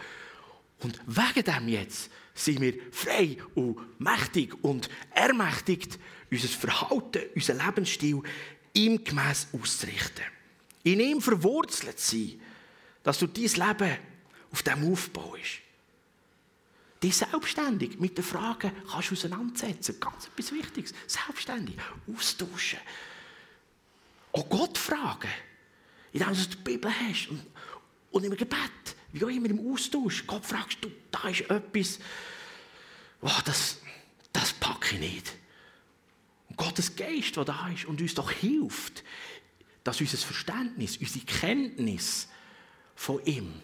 Und 0.80 1.00
wegen 1.06 1.44
dem 1.44 1.68
jetzt 1.68 2.10
sind 2.38 2.60
wir 2.60 2.74
frei 2.92 3.36
und 3.54 4.00
mächtig 4.00 4.54
und 4.62 4.88
ermächtigt, 5.10 5.98
unser 6.30 6.48
Verhalten, 6.48 7.22
unseren 7.34 7.58
Lebensstil 7.58 8.22
ihm 8.74 9.02
gemäss 9.02 9.48
auszurichten. 9.52 10.24
In 10.84 11.00
ihm 11.00 11.20
verwurzelt 11.20 11.98
sein, 11.98 12.40
dass 13.02 13.18
du 13.18 13.26
dein 13.26 13.44
Leben 13.44 13.96
auf 14.52 14.62
dem 14.62 14.92
aufbaust. 14.92 15.60
Dich 17.02 17.16
selbstständig 17.16 17.98
mit 18.00 18.18
den 18.18 18.24
Fragen 18.24 18.72
kannst 18.90 19.10
du 19.10 19.14
auseinandersetzen. 19.14 20.00
Ganz 20.00 20.26
etwas 20.26 20.52
Wichtiges. 20.52 20.94
Selbstständig. 21.06 21.76
Austauschen. 22.12 22.80
Auch 24.32 24.48
Gott 24.48 24.76
fragen. 24.76 25.30
Indem 26.12 26.34
du 26.34 26.46
die 26.46 26.56
Bibel 26.56 26.92
hast. 26.92 27.28
Und, 27.28 27.46
und 28.10 28.24
im 28.24 28.36
Gebet, 28.36 28.96
wie 29.12 29.24
auch 29.24 29.28
immer 29.28 29.50
im 29.50 29.72
Austausch. 29.72 30.26
Gott 30.26 30.44
fragst 30.44 30.78
du, 30.82 30.90
da 31.10 31.28
ist 31.28 31.48
etwas, 31.50 31.98
oh, 33.20 33.40
das, 33.44 33.78
das 34.32 34.52
packe 34.54 34.94
ich 34.94 35.00
nicht. 35.00 35.32
Und 36.48 36.56
Gottes 36.56 36.96
Geist, 36.96 37.36
der 37.36 37.44
da 37.44 37.68
ist 37.68 37.84
und 37.84 38.00
uns 38.00 38.14
doch 38.14 38.30
hilft, 38.30 39.04
dass 39.84 40.00
unser 40.00 40.18
Verständnis, 40.18 40.98
unsere 40.98 41.24
Kenntnis 41.24 42.28
von 42.94 43.24
ihm 43.24 43.54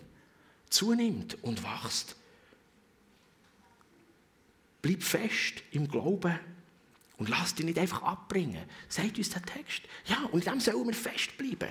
zunimmt 0.70 1.42
und 1.42 1.62
wächst. 1.62 2.16
Bleib 4.80 5.02
fest 5.02 5.62
im 5.70 5.88
Glauben 5.88 6.38
und 7.16 7.28
lass 7.28 7.54
dich 7.54 7.64
nicht 7.64 7.78
einfach 7.78 8.02
abbringen. 8.02 8.62
Sagt 8.88 9.18
uns 9.18 9.30
der 9.30 9.42
Text. 9.42 9.82
Ja, 10.06 10.24
und 10.32 10.44
in 10.44 10.52
dem 10.52 10.60
sollen 10.60 10.86
wir 10.86 10.94
festbleiben. 10.94 11.70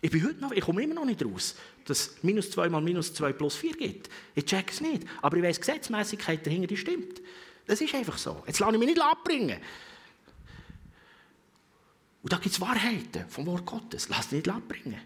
Ich 0.00 0.10
bin 0.10 0.24
heute 0.24 0.40
noch, 0.40 0.52
ich 0.52 0.60
komme 0.60 0.82
immer 0.82 0.94
noch 0.94 1.04
nicht 1.04 1.24
raus, 1.24 1.56
dass 1.84 2.22
minus 2.22 2.50
2 2.52 2.68
mal 2.68 2.80
minus 2.80 3.12
2 3.14 3.32
plus 3.32 3.56
4 3.56 3.76
gibt. 3.76 4.08
Ich 4.34 4.44
check 4.44 4.70
es 4.70 4.80
nicht. 4.80 5.04
Aber 5.22 5.36
ich 5.36 5.42
weiß, 5.42 5.58
Gesetzmäßigkeit 5.58 6.46
dahinter 6.46 6.68
die 6.68 6.76
stimmt. 6.76 7.20
Das 7.66 7.80
ist 7.80 7.94
einfach 7.94 8.16
so. 8.16 8.42
Jetzt 8.46 8.60
lasse 8.60 8.72
ich 8.72 8.78
mich 8.78 8.88
nicht 8.88 9.02
abbringen. 9.02 9.58
Und 12.22 12.32
da 12.32 12.36
gibt 12.36 12.54
es 12.54 12.60
Wahrheiten 12.60 13.28
vom 13.28 13.46
Wort 13.46 13.66
Gottes. 13.66 14.08
Lass 14.08 14.28
dich 14.28 14.44
nicht 14.44 14.48
abbringen. 14.48 15.00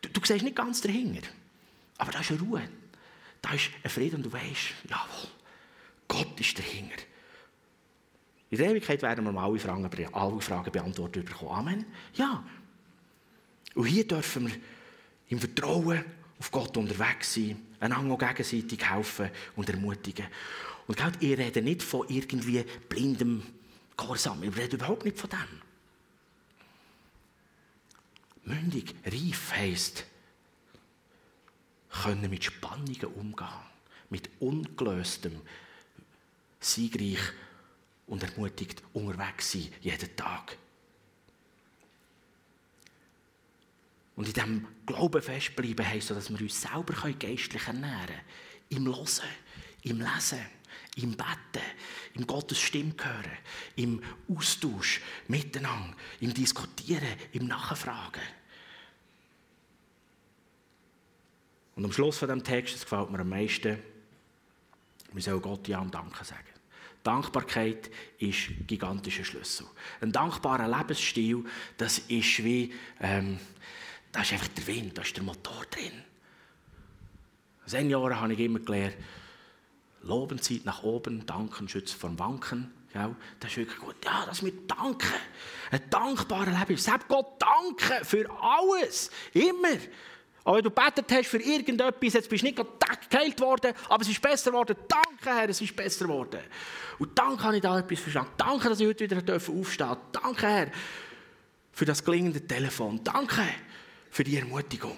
Du, 0.00 0.08
du 0.08 0.20
siehst 0.24 0.44
nicht 0.44 0.56
ganz 0.56 0.80
dahinter. 0.80 1.28
Aber 1.98 2.10
da 2.10 2.20
ist 2.20 2.30
eine 2.30 2.40
Ruhe. 2.40 2.62
Da 3.40 3.52
ist 3.52 3.70
ein 3.82 3.90
Frieden 3.90 4.16
und 4.16 4.26
du 4.26 4.32
weißt, 4.32 4.74
jawohl. 4.88 5.30
Gott 6.08 6.40
ist 6.40 6.58
dahinter. 6.58 7.02
In 8.50 8.58
der 8.58 8.70
Ewigkeit 8.70 9.02
werden 9.02 9.24
wir 9.24 9.32
mal 9.32 9.44
alle 9.44 9.58
Fragen, 9.58 9.88
alle 10.12 10.40
Fragen 10.40 10.72
beantwortet 10.72 11.26
bekommen. 11.26 11.50
Amen. 11.52 11.86
Ja. 12.14 12.42
Und 13.74 13.86
hier 13.86 14.06
dürfen 14.06 14.48
wir 14.48 14.56
im 15.28 15.38
Vertrauen 15.38 16.04
auf 16.38 16.50
Gott 16.50 16.76
unterwegs 16.76 17.34
sein, 17.34 17.60
einander 17.80 18.16
gegenseitig 18.16 18.88
helfen 18.88 19.30
und 19.56 19.68
ermutigen. 19.68 20.26
Und 20.86 20.96
gerade, 20.96 21.18
ihr 21.24 21.38
redet 21.38 21.64
nicht 21.64 21.82
von 21.82 22.08
irgendwie 22.08 22.64
blindem 22.88 23.42
Gehorsam. 23.96 24.42
Wir 24.42 24.56
reden 24.56 24.76
überhaupt 24.76 25.04
nicht 25.04 25.18
von 25.18 25.30
dem. 25.30 25.62
Mündig, 28.44 28.94
reif 29.04 29.52
heisst, 29.52 30.06
können 31.90 32.30
mit 32.30 32.44
Spannungen 32.44 33.04
umgehen, 33.16 33.48
mit 34.08 34.30
ungelöstem, 34.40 35.40
siegreich 36.60 37.18
und 38.06 38.22
ermutigt 38.22 38.82
unterwegs 38.94 39.52
sein, 39.52 39.68
jeden 39.82 40.16
Tag. 40.16 40.56
Und 44.18 44.26
in 44.26 44.32
diesem 44.32 44.66
Glauben 44.84 45.22
festbleiben 45.22 45.86
heisst, 45.86 46.10
dass 46.10 46.28
wir 46.28 46.40
uns 46.40 46.60
selber 46.60 46.92
geistlich 47.12 47.64
ernähren 47.68 48.06
können. 48.08 48.20
Im 48.70 48.86
Hören, 48.86 49.28
im 49.82 50.00
Lesen, 50.00 50.40
im 50.96 51.12
Betten, 51.12 51.64
im 52.14 52.26
Gottes 52.26 52.58
Stimme 52.58 52.94
hören, 53.00 53.38
im 53.76 54.02
Austausch 54.28 55.02
miteinander, 55.28 55.96
im 56.18 56.34
Diskutieren, 56.34 57.06
im 57.30 57.46
Nachfragen. 57.46 58.20
Und 61.76 61.84
am 61.84 61.92
Schluss 61.92 62.18
von 62.18 62.28
dem 62.28 62.42
Text, 62.42 62.74
das 62.74 62.82
gefällt 62.82 63.10
mir 63.10 63.20
am 63.20 63.28
meisten, 63.28 63.78
wir 65.12 65.22
sollen 65.22 65.40
Gott 65.40 65.68
Ja 65.68 65.78
und 65.78 65.94
Danke 65.94 66.24
sagen. 66.24 66.42
Dankbarkeit 67.04 67.88
ist 68.18 68.48
ein 68.50 68.66
gigantischer 68.66 69.24
Schlüssel. 69.24 69.68
Ein 70.00 70.10
dankbarer 70.10 70.66
Lebensstil, 70.66 71.44
das 71.76 72.00
ist 72.00 72.42
wie, 72.42 72.74
ähm, 73.00 73.38
da 74.12 74.22
ist 74.22 74.32
einfach 74.32 74.48
der 74.48 74.66
Wind, 74.66 74.96
da 74.96 75.02
ist 75.02 75.16
der 75.16 75.22
Motor 75.22 75.64
drin. 75.70 76.04
Seit 77.66 77.86
Jahren 77.86 78.20
habe 78.20 78.32
ich 78.32 78.38
immer 78.38 78.60
gelernt, 78.60 78.96
Loben 80.02 80.40
zieht 80.40 80.64
nach 80.64 80.82
oben, 80.82 81.26
Danken 81.26 81.68
schützt 81.68 81.94
vom 81.94 82.18
Wanken. 82.18 82.72
Das 82.92 83.50
ist 83.50 83.56
wirklich 83.58 83.78
gut. 83.78 83.96
Ja, 84.04 84.24
dass 84.26 84.42
wir 84.42 84.52
danken. 84.66 85.12
Ein 85.70 85.90
dankbarer 85.90 86.58
Leben. 86.58 86.76
Selbst 86.76 87.06
Gott 87.08 87.40
danken 87.40 88.04
für 88.04 88.26
alles. 88.40 89.10
Immer. 89.34 89.76
Aber 90.44 90.56
wenn 90.56 90.64
du 90.64 90.70
betet 90.70 91.12
hast 91.12 91.28
für 91.28 91.42
irgendetwas, 91.42 92.14
jetzt 92.14 92.30
bist 92.30 92.42
du 92.42 92.46
nicht 92.46 92.58
geheilt 93.10 93.40
worden, 93.40 93.74
aber 93.88 94.02
es 94.02 94.08
ist 94.08 94.22
besser 94.22 94.50
geworden. 94.50 94.76
Danke, 94.88 95.38
Herr, 95.38 95.48
es 95.50 95.60
ist 95.60 95.76
besser 95.76 96.06
geworden. 96.06 96.40
Und 96.98 97.16
danke 97.16 97.42
habe 97.42 97.56
ich 97.56 97.62
da 97.62 97.78
etwas 97.78 98.00
verstanden. 98.00 98.32
Danke, 98.38 98.70
dass 98.70 98.80
ich 98.80 98.86
heute 98.86 99.10
wieder 99.10 99.34
aufstehen 99.34 99.88
darf. 99.88 99.98
Danke, 100.10 100.46
Herr, 100.46 100.70
für 101.72 101.84
das 101.84 102.02
klingende 102.02 102.40
Telefon. 102.46 103.04
Danke 103.04 103.42
für 104.10 104.24
die 104.24 104.36
Ermutigung. 104.36 104.96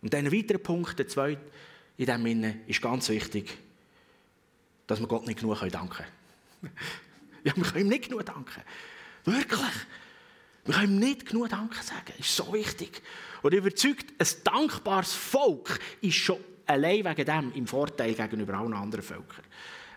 Und 0.00 0.14
ein 0.14 0.32
weiterer 0.32 0.58
Punkt, 0.58 0.98
der 0.98 1.08
zweite 1.08 1.40
in 1.96 2.06
diesem 2.06 2.24
Sinne, 2.24 2.60
ist 2.66 2.82
ganz 2.82 3.08
wichtig, 3.08 3.56
dass 4.86 4.98
wir 4.98 5.06
Gott 5.06 5.26
nicht 5.26 5.40
genug 5.40 5.58
danken 5.70 5.88
können. 5.88 6.72
ja, 7.44 7.54
wir 7.54 7.62
können 7.62 7.86
ihm 7.86 7.88
nicht 7.88 8.08
genug 8.08 8.26
danken. 8.26 8.62
Wirklich. 9.24 9.60
Wir 10.64 10.74
können 10.74 10.94
ihm 10.94 10.98
nicht 10.98 11.26
genug 11.26 11.48
Danke 11.48 11.82
sagen. 11.82 12.04
Das 12.06 12.18
ist 12.18 12.36
so 12.36 12.52
wichtig. 12.52 13.02
Und 13.42 13.54
überzeugt, 13.54 14.12
ein 14.18 14.26
dankbares 14.44 15.12
Volk 15.12 15.78
ist 16.00 16.16
schon 16.16 16.38
allein 16.66 17.04
wegen 17.04 17.24
dem 17.24 17.52
im 17.54 17.66
Vorteil 17.66 18.14
gegenüber 18.14 18.54
allen 18.54 18.74
anderen 18.74 19.04
Völkern. 19.04 19.44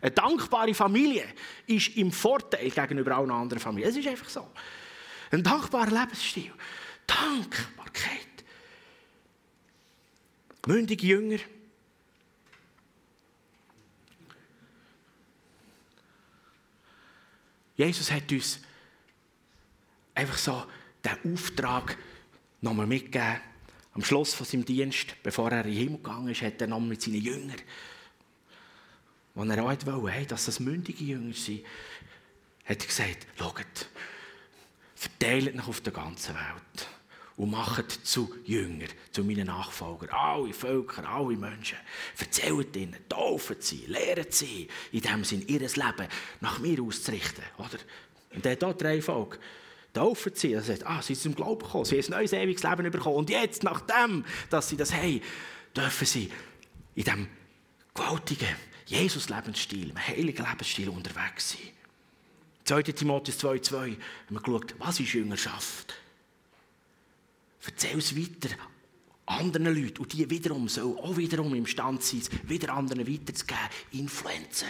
Eine 0.01 0.11
dankbare 0.11 0.73
Familie 0.73 1.25
ist 1.67 1.95
im 1.97 2.11
Vorteil 2.11 2.69
gegenüber 2.69 3.15
allen 3.17 3.31
anderen 3.31 3.59
Familien. 3.59 3.89
Es 3.89 3.97
ist 3.97 4.07
einfach 4.07 4.29
so. 4.29 4.47
Ein 5.31 5.43
dankbarer 5.43 5.91
Lebensstil. 5.91 6.53
Dankbarkeit. 7.07 8.43
Mündige 10.65 11.05
Jünger. 11.05 11.39
Jesus 17.77 18.09
hat 18.09 18.31
uns 18.31 18.59
einfach 20.13 20.37
so 20.37 20.65
den 21.03 21.33
Auftrag 21.33 21.97
nochmal 22.61 22.87
mitgegeben. 22.87 23.41
Am 23.93 24.03
Schluss 24.03 24.33
von 24.33 24.45
seinem 24.45 24.65
Dienst, 24.65 25.15
bevor 25.23 25.51
er 25.51 25.65
in 25.65 25.71
den 25.71 25.77
Himmel 25.77 25.97
gegangen 25.97 26.29
ist, 26.29 26.41
hat 26.41 26.59
er 26.61 26.67
nochmal 26.67 26.89
mit 26.89 27.01
seinen 27.01 27.21
Jüngern, 27.21 27.55
als 29.35 29.49
er 29.49 29.65
auch 29.95 30.01
wollte, 30.01 30.25
dass 30.27 30.45
das 30.45 30.59
mündige 30.59 31.03
Jünger 31.03 31.33
sind, 31.33 31.65
hat 32.65 32.81
er 32.81 32.87
gesagt, 32.87 33.27
schaut, 33.37 33.89
verteilt 35.25 35.55
euch 35.55 35.67
auf 35.67 35.81
der 35.81 35.93
ganzen 35.93 36.35
Welt 36.35 36.87
und 37.37 37.51
macht 37.51 37.91
zu 37.91 38.33
Jünger, 38.45 38.87
zu 39.11 39.23
meinen 39.23 39.47
Nachfolgern, 39.47 40.09
alle 40.09 40.53
Völker, 40.53 41.07
alle 41.09 41.35
Menschen. 41.35 41.77
Erzählt 42.17 42.75
ihnen, 42.75 42.95
taufen 43.09 43.57
sie, 43.59 43.85
lehren 43.87 44.27
sie, 44.29 44.67
in 44.91 45.01
dem 45.01 45.23
Sinn 45.23 45.45
ihr 45.47 45.59
Leben 45.59 46.07
nach 46.41 46.59
mir 46.59 46.81
auszurichten. 46.81 47.43
Oder? 47.57 47.79
Und 48.33 48.45
er 48.45 48.51
hat 48.51 48.81
drei 48.81 49.01
Folgen 49.01 49.37
taufen 49.93 50.33
sie. 50.35 50.51
Er 50.51 50.61
sagt, 50.61 50.85
ah, 50.85 51.01
sie 51.01 51.15
sind 51.15 51.23
zum 51.23 51.35
Glauben 51.35 51.63
gekommen, 51.63 51.85
sie 51.85 51.97
haben 51.97 52.13
ein 52.13 52.19
neues 52.19 52.33
ewiges 52.33 52.63
Leben 52.63 52.91
bekommen. 52.91 53.15
Und 53.15 53.29
jetzt, 53.29 53.63
nachdem, 53.63 54.25
dass 54.49 54.69
sie 54.69 54.75
das 54.75 54.93
haben, 54.93 55.21
dürfen 55.75 56.05
sie 56.05 56.29
in 56.95 57.03
diesem 57.03 57.27
gewaltigen 57.93 58.55
Jesus-Lebensstil, 58.87 59.91
einem 59.91 60.07
heiligen 60.07 60.45
Lebensstil 60.45 60.89
unterwegs 60.89 61.51
sein. 61.51 61.74
2. 62.65 62.81
Timotheus 62.81 63.39
2,2 63.43 63.75
haben 63.75 63.97
wir 64.29 64.41
geschaut, 64.41 64.75
was 64.79 64.99
ist 64.99 65.13
Jüngerschaft? 65.13 65.95
Erzähl 67.65 67.97
es 67.97 68.15
weiter 68.15 68.55
anderen 69.25 69.73
Leuten 69.75 70.01
und 70.01 70.13
die 70.13 70.29
wiederum 70.29 70.67
sollen 70.67 70.97
auch 70.97 71.17
wiederum 71.17 71.53
imstande 71.55 72.01
sein, 72.01 72.21
wieder 72.43 72.73
anderen 72.73 73.07
weiterzugeben, 73.07 73.69
Influenzen. 73.91 74.67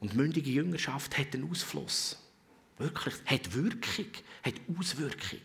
Und 0.00 0.14
mündige 0.14 0.50
Jüngerschaft 0.50 1.16
hat 1.16 1.34
einen 1.34 1.50
Ausfluss. 1.50 2.18
Wirklich, 2.78 3.14
hat 3.26 3.54
Wirkung, 3.54 4.10
hat 4.42 4.54
Auswirkung. 4.78 5.40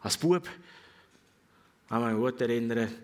Als 0.00 0.18
Bub, 0.18 0.48
kann 1.88 2.02
ich 2.02 2.08
mich 2.08 2.32
gut 2.32 2.40
erinnern, 2.40 2.94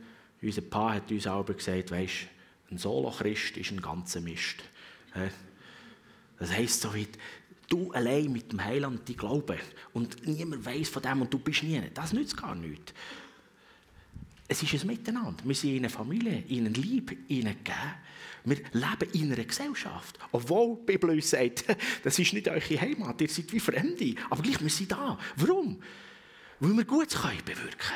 unser 0.43 0.63
Pa 0.63 0.95
hat 0.95 1.11
uns 1.11 1.27
auch 1.27 1.45
gesagt, 1.45 1.91
weisst, 1.91 2.29
ein 2.71 2.79
Solo-Christ 2.79 3.57
ist 3.57 3.71
ein 3.71 3.83
ganzer 3.83 4.21
Mist. 4.21 4.57
Das 6.39 6.53
heisst 6.53 6.81
so 6.81 6.95
wie, 6.95 7.09
du 7.69 7.93
allein 7.93 8.33
mit 8.33 8.53
dem 8.53 8.63
Heiland 8.63 9.09
die 9.09 9.17
Glaube 9.17 9.59
und 9.93 10.27
niemand 10.27 10.65
weiß 10.65 10.89
von 10.89 11.03
dem 11.03 11.23
und 11.23 11.33
du 11.33 11.39
bist 11.39 11.63
nie. 11.63 11.81
Das 11.95 12.13
nützt 12.13 12.37
gar 12.37 12.55
nichts. 12.55 12.93
Es 14.49 14.63
ist 14.63 14.83
ein 14.83 14.89
Miteinander. 14.89 15.45
Wir 15.45 15.55
sind 15.55 15.71
in 15.71 15.79
einer 15.79 15.91
Familie, 15.91 16.43
in 16.49 16.67
einer 16.67 16.77
Liebe, 16.77 17.17
ihnen 17.29 17.57
gegeben. 17.59 17.95
Wir 18.45 18.57
leben 18.73 19.11
in 19.13 19.33
einer 19.33 19.45
Gesellschaft. 19.45 20.19
Obwohl 20.33 20.77
die 20.77 20.93
Bibel 20.93 21.11
uns 21.11 21.31
sagt, 21.31 21.65
das 22.03 22.19
ist 22.19 22.33
nicht 22.33 22.49
eure 22.49 22.81
Heimat, 22.81 23.21
ihr 23.21 23.29
seid 23.29 23.53
wie 23.53 23.61
Fremde. 23.61 24.15
Aber 24.29 24.43
gleich, 24.43 24.61
wir 24.61 24.71
sind 24.71 24.91
da. 24.91 25.17
Warum? 25.37 25.81
Weil 26.61 26.77
wir 26.77 26.85
Gutes 26.85 27.21
können 27.21 27.45
bewirken 27.45 27.93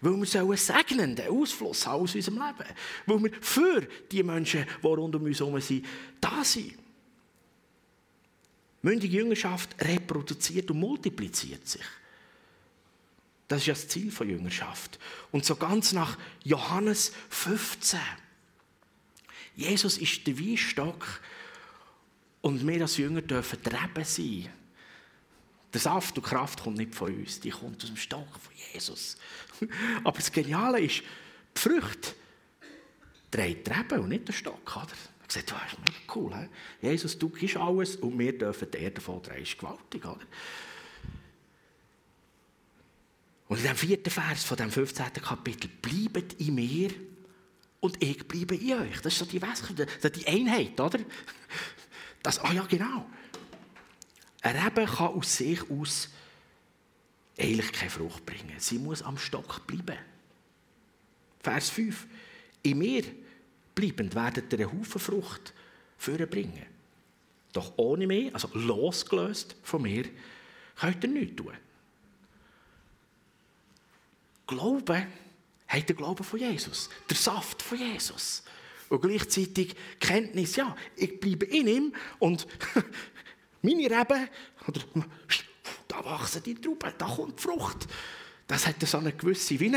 Weil 0.00 0.16
wir 0.20 0.40
einen 0.40 0.56
segnenden 0.56 1.28
Ausfluss 1.28 1.86
haben 1.86 2.02
aus 2.02 2.14
unserem 2.14 2.38
Leben. 2.38 2.68
Weil 3.06 3.22
wir 3.24 3.32
für 3.40 3.88
die 4.10 4.22
Menschen, 4.22 4.66
die 4.82 4.86
rund 4.86 5.14
um 5.14 5.24
uns 5.24 5.38
herum 5.38 5.60
sind, 5.60 5.86
da 6.20 6.44
sind. 6.44 6.74
Mündige 8.82 9.16
Jüngerschaft 9.16 9.74
reproduziert 9.80 10.70
und 10.70 10.80
multipliziert 10.80 11.66
sich. 11.66 11.84
Das 13.48 13.60
ist 13.60 13.66
ja 13.66 13.74
das 13.74 13.88
Ziel 13.88 14.10
von 14.12 14.28
Jüngerschaft. 14.28 14.98
Und 15.32 15.44
so 15.44 15.56
ganz 15.56 15.92
nach 15.92 16.18
Johannes 16.44 17.12
15 17.30 17.98
Jesus 19.58 19.98
ist 19.98 20.24
der 20.24 20.38
Weinstock 20.38 21.20
und 22.42 22.64
wir 22.64 22.82
als 22.82 22.96
Jünger 22.96 23.22
dürfen 23.22 23.58
die 23.60 24.04
sein. 24.04 24.48
Der 25.72 25.80
Saft 25.80 26.16
und 26.16 26.24
Kraft 26.24 26.62
kommt 26.62 26.78
nicht 26.78 26.94
von 26.94 27.14
uns, 27.14 27.40
die 27.40 27.50
kommt 27.50 27.82
aus 27.82 27.90
dem 27.90 27.96
Stock 27.96 28.28
von 28.40 28.52
Jesus. 28.72 29.16
Aber 30.04 30.16
das 30.16 30.32
Geniale 30.32 30.80
ist, 30.80 31.02
die 31.56 31.60
Frucht 31.60 32.14
dreht 33.30 33.66
die 33.66 33.70
Reben 33.70 34.00
und 34.00 34.08
nicht 34.08 34.26
der 34.28 34.32
Stock. 34.32 34.76
Oder? 34.76 34.86
Ich 35.22 35.28
gesagt, 35.28 35.50
das 35.50 35.72
ist 35.72 35.78
mega 35.78 36.14
cool. 36.14 36.34
He? 36.80 36.88
Jesus, 36.88 37.18
du 37.18 37.28
gibst 37.28 37.56
alles 37.56 37.96
und 37.96 38.18
wir 38.18 38.36
dürfen 38.36 38.70
die 38.70 38.78
Erde 38.78 39.00
voll 39.00 39.20
drehen. 39.20 39.40
Das 39.40 39.48
ist 39.50 39.58
gewaltig. 39.58 40.04
Oder? 40.04 40.20
Und 43.48 43.58
in 43.58 43.64
dem 43.64 43.76
vierten 43.76 44.10
Vers 44.10 44.44
von 44.44 44.56
dem 44.56 44.70
15. 44.70 45.12
Kapitel, 45.14 45.68
bleibt 45.82 46.34
in 46.40 46.54
mir 46.54 46.90
und 47.80 48.02
ich 48.02 48.26
bleibe 48.26 48.56
in 48.56 48.80
euch. 48.80 49.00
Das 49.02 49.12
ist 49.12 49.18
so 49.18 49.24
die 49.24 49.40
Wäsche, 49.40 49.74
die 49.74 50.26
Einheit, 50.26 50.78
oder? 50.80 50.98
Das, 52.22 52.38
ah 52.40 52.52
ja, 52.52 52.64
genau. 52.64 53.06
Ein 54.42 54.56
Rebe 54.56 54.86
kann 54.86 55.08
aus 55.08 55.36
sich 55.36 55.68
aus 55.70 56.08
eigentlich 57.38 57.72
keine 57.72 57.90
Frucht 57.90 58.26
bringen. 58.26 58.54
Sie 58.58 58.78
muss 58.78 59.02
am 59.02 59.18
Stock 59.18 59.66
bleiben. 59.66 59.98
Vers 61.40 61.70
5. 61.70 62.06
In 62.62 62.78
mir 62.78 63.04
bleibend 63.74 64.14
werdet 64.14 64.52
ihr 64.52 64.60
einen 64.60 64.80
Haufen 64.80 65.00
Frucht 65.00 65.52
bringen. 65.98 66.66
Doch 67.52 67.72
ohne 67.76 68.06
mich, 68.06 68.32
also 68.34 68.50
losgelöst 68.54 69.56
von 69.62 69.82
mir, 69.82 70.04
könnt 70.76 71.02
ihr 71.04 71.10
nichts 71.10 71.36
tun. 71.36 71.54
Glauben 74.46 75.06
hat 75.66 75.88
der 75.88 75.96
Glaube 75.96 76.24
von 76.24 76.38
Jesus, 76.38 76.88
der 77.08 77.16
Saft 77.16 77.62
von 77.62 77.78
Jesus. 77.78 78.42
Und 78.88 79.02
gleichzeitig 79.02 79.74
Kenntnis, 80.00 80.56
ja, 80.56 80.74
ich 80.96 81.20
bleibe 81.20 81.44
in 81.44 81.66
ihm 81.66 81.94
und 82.18 82.46
meine 83.76 83.90
Reben, 83.90 84.28
oder, 84.66 84.80
da 85.88 86.04
wachsen 86.04 86.42
die 86.42 86.54
Trauben, 86.54 86.92
da 86.96 87.06
kommt 87.06 87.40
Frucht. 87.40 87.86
Das 88.46 88.66
hat 88.66 88.80
so 88.80 88.98
eine 88.98 89.12
gewisse 89.12 89.58
Wie 89.60 89.74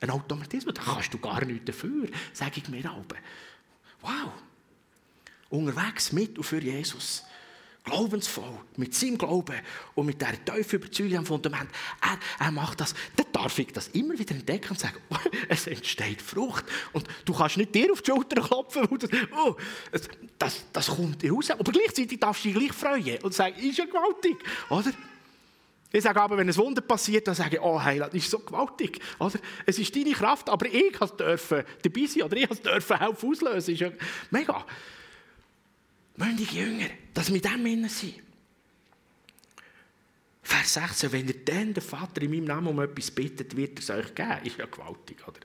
ein 0.00 0.10
Automatismus, 0.10 0.74
da 0.74 0.82
kannst 0.82 1.12
du 1.12 1.18
gar 1.18 1.44
nichts 1.44 1.64
dafür, 1.66 2.08
sage 2.32 2.60
ich 2.60 2.68
mir 2.68 2.90
auch. 2.90 3.04
Wow. 4.02 4.32
Unterwegs 5.48 6.12
mit 6.12 6.36
und 6.38 6.44
für 6.44 6.62
Jesus 6.62 7.24
glaubensvoll, 7.86 8.58
mit 8.76 8.94
seinem 8.94 9.16
Glauben 9.16 9.56
und 9.94 10.06
mit 10.06 10.20
dieser 10.20 10.44
tiefen 10.44 10.80
Überzeugung 10.80 11.18
am 11.18 11.26
Fundament, 11.26 11.70
er, 12.02 12.18
er 12.44 12.52
macht 12.52 12.80
das, 12.80 12.94
dann 13.14 13.26
darf 13.32 13.58
ich 13.58 13.72
das 13.72 13.88
immer 13.88 14.18
wieder 14.18 14.34
entdecken 14.34 14.70
und 14.70 14.78
sagen, 14.78 14.98
oh, 15.08 15.16
es 15.48 15.66
entsteht 15.66 16.20
Frucht. 16.20 16.64
Und 16.92 17.06
du 17.24 17.32
kannst 17.32 17.56
nicht 17.56 17.74
dir 17.74 17.90
auf 17.92 18.02
die 18.02 18.10
Schulter 18.10 18.42
klopfen, 18.42 18.86
das, 18.98 19.10
oh, 19.34 19.56
das, 20.38 20.64
das 20.72 20.86
kommt 20.88 21.24
raus. 21.24 21.50
Aber 21.50 21.72
gleichzeitig 21.72 22.20
darfst 22.20 22.44
du 22.44 22.48
dich 22.48 22.58
gleich 22.58 22.72
freuen 22.72 23.22
und 23.22 23.32
sagen, 23.32 23.56
ist 23.56 23.78
ja 23.78 23.86
gewaltig, 23.86 24.36
oder? 24.68 24.92
Ich 25.92 26.02
sage 26.02 26.20
aber, 26.20 26.36
wenn 26.36 26.48
ein 26.48 26.56
Wunder 26.56 26.82
passiert, 26.82 27.26
dann 27.28 27.36
sage 27.36 27.56
ich, 27.56 27.62
oh 27.62 27.80
Heiland, 27.80 28.12
das 28.12 28.20
ist 28.20 28.30
so 28.30 28.40
gewaltig. 28.40 29.00
Oder? 29.18 29.38
Es 29.64 29.78
ist 29.78 29.94
deine 29.94 30.12
Kraft, 30.12 30.50
aber 30.50 30.66
ich 30.66 30.98
dürfen 31.18 31.62
dabei 31.82 32.06
sein 32.06 32.22
oder 32.24 32.36
ich 32.36 32.48
dürfen 32.48 32.98
helfen 32.98 33.30
auslösen. 33.30 33.72
Ist 33.72 33.80
ja 33.80 33.90
mega. 34.30 34.66
Mündige 36.16 36.54
Jünger, 36.56 36.88
dass 37.14 37.32
wir 37.32 37.40
dem 37.40 37.66
innen 37.66 37.88
sind. 37.88 38.14
Vers 40.42 40.74
16, 40.74 41.12
wenn 41.12 41.26
ihr 41.26 41.44
dann 41.44 41.74
den 41.74 41.82
Vater 41.82 42.22
in 42.22 42.30
meinem 42.30 42.44
Namen 42.44 42.68
um 42.68 42.80
etwas 42.80 43.10
bittet, 43.10 43.56
wird 43.56 43.78
er 43.78 43.82
es 43.82 43.90
euch 43.90 44.14
geben. 44.14 44.44
Ist 44.44 44.58
ja 44.58 44.66
gewaltig, 44.66 45.26
oder? 45.26 45.40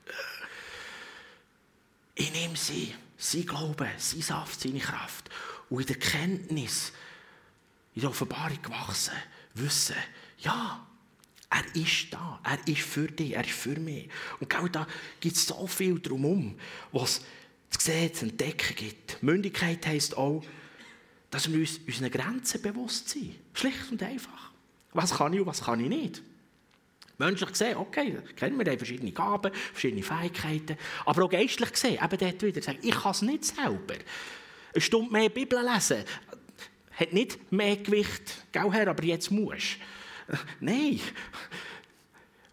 in 2.16 2.36
ihm 2.36 2.56
sein, 2.56 2.94
sein 3.18 3.46
Glaube, 3.46 3.88
sein 3.98 4.22
Saft, 4.22 4.62
seine 4.62 4.80
Kraft. 4.80 5.30
Und 5.70 5.82
in 5.82 5.88
der 5.88 5.96
Kenntnis, 5.98 6.92
in 7.96 8.02
der 8.02 8.10
Offenbarung 8.10 8.62
gewachsen, 8.62 9.14
wissen, 9.54 9.96
ja, 10.40 10.86
er 11.50 11.76
ist 11.76 12.08
da, 12.12 12.40
er 12.44 12.66
ist 12.68 12.82
für 12.82 13.08
dich, 13.08 13.36
er 13.36 13.44
ist 13.44 13.52
für 13.52 13.78
mich. 13.78 14.10
Und 14.40 14.50
genau 14.50 14.68
da 14.68 14.88
gibt 15.20 15.36
es 15.36 15.46
so 15.46 15.68
viel 15.68 16.00
drumherum, 16.00 16.58
was 16.92 17.22
zu 17.70 17.80
sehen, 17.80 18.14
zu 18.14 18.26
entdecken 18.26 18.76
gibt. 18.76 19.22
Mündigkeit 19.22 19.86
heisst 19.86 20.16
auch, 20.18 20.44
dass 21.32 21.52
wir 21.52 21.60
uns 21.60 21.80
unseren 21.88 22.12
Grenzen 22.12 22.62
bewusst 22.62 23.10
sind. 23.10 23.36
Schlicht 23.54 23.92
und 23.92 24.04
einfach. 24.04 24.52
Was 24.94 25.16
kann 25.16 25.34
ich 25.34 25.40
und 25.40 25.48
was 25.48 25.64
kann 25.64 25.80
ich 25.80 25.90
nicht. 25.90 26.22
Menschlich 27.18 27.50
gesehen, 27.50 27.78
okay, 27.78 28.18
kennen 28.36 28.58
wir 28.58 28.78
verschiedene 28.78 29.12
Gaben, 29.12 29.54
verschiedene 29.54 30.04
Fähigkeiten. 30.04 30.78
Aber 31.06 31.24
auch 31.24 31.30
geistlich 31.30 31.72
gesehen, 31.72 32.04
eben 32.04 32.18
dort 32.18 32.44
wieder 32.44 32.62
sagen, 32.62 32.80
ich 32.82 32.96
kann 32.96 33.12
es 33.12 33.22
nicht 33.22 33.46
selber. 33.46 33.96
Eine 34.74 34.82
Stunde 34.82 35.12
mehr 35.12 35.30
Bibel 35.30 35.60
lesen 35.60 36.04
hat 36.94 37.14
nicht 37.14 37.52
mehr 37.52 37.78
Gewicht, 37.78 38.46
gell 38.52 38.72
Herr, 38.72 38.88
aber 38.90 39.04
jetzt 39.04 39.32
musst 39.32 39.78
Nein. 40.60 41.00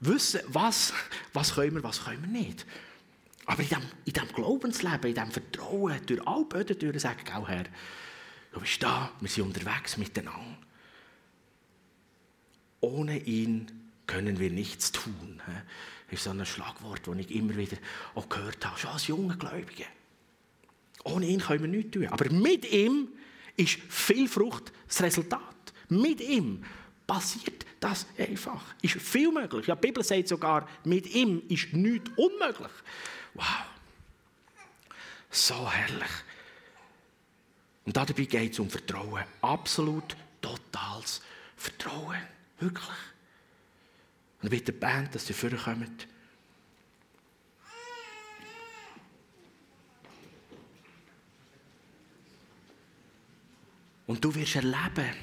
Wissen, 0.01 0.41
was, 0.47 0.93
was 1.33 1.55
können 1.55 1.75
wir, 1.75 1.83
was 1.83 2.05
können 2.05 2.23
wir 2.23 2.41
nicht. 2.41 2.65
Aber 3.47 3.63
in 3.63 3.69
diesem, 4.07 4.29
Glaubensleben, 4.35 5.09
in 5.11 5.15
diesem 5.15 5.31
Vertrauen, 5.31 5.99
durch 6.07 6.27
alle 6.27 6.45
Böden 6.45 6.79
durch, 6.79 7.01
sagen, 7.01 7.21
gell 7.25 7.45
Herr, 7.47 7.65
du 8.53 8.61
bist 8.61 8.83
da, 8.83 9.11
wir 9.21 9.29
sind 9.29 9.45
unterwegs 9.45 9.97
miteinander. 9.97 10.59
Ohne 12.81 13.19
ihn 13.19 13.71
können 14.07 14.39
wir 14.39 14.51
nichts 14.51 14.93
tun. 14.93 15.41
Das 16.11 16.19
ist 16.19 16.25
so 16.25 16.31
ein 16.31 16.45
Schlagwort, 16.47 17.07
das 17.07 17.17
ich 17.17 17.31
immer 17.33 17.57
wieder 17.57 17.77
auch 18.15 18.29
gehört 18.29 18.65
habe, 18.65 18.79
schon 18.79 18.91
als 18.91 19.07
junger 19.07 19.37
Gläubiger. 19.37 19.87
Ohne 21.05 21.27
ihn 21.27 21.41
können 21.41 21.63
wir 21.63 21.69
nichts 21.69 21.93
tun. 21.93 22.07
Aber 22.07 22.31
mit 22.31 22.71
ihm 22.71 23.09
ist 23.57 23.79
viel 23.89 24.29
Frucht 24.29 24.73
das 24.87 25.03
Resultat. 25.03 25.43
Mit 25.89 26.21
ihm 26.21 26.65
passiert 27.07 27.67
das 27.81 28.07
einfach. 28.17 28.63
Ist 28.83 29.01
viel 29.01 29.33
möglich. 29.33 29.67
Ja, 29.67 29.75
die 29.75 29.87
Bibel 29.87 30.05
sagt 30.05 30.29
sogar, 30.29 30.69
mit 30.85 31.13
ihm 31.15 31.43
ist 31.49 31.73
nichts 31.73 32.11
unmöglich. 32.17 32.73
Wow. 33.35 33.45
So 35.31 35.71
herrlich. 35.71 36.11
Und 37.89 37.97
dabei 37.97 38.25
geht 38.25 38.53
es 38.53 38.59
um 38.59 38.69
Vertrauen. 38.69 39.25
Absolut, 39.41 40.15
totales 40.43 41.23
Vertrauen. 41.57 42.19
Wirklich. 42.61 42.99
Und 44.43 44.51
bitte 44.51 44.73
die 44.73 44.79
Band, 44.79 45.15
dass 45.15 45.27
sie 45.27 45.33
vorkommen. 45.33 45.97
Und 54.07 54.23
du 54.23 54.35
wirst 54.35 54.57
erleben, 54.57 55.15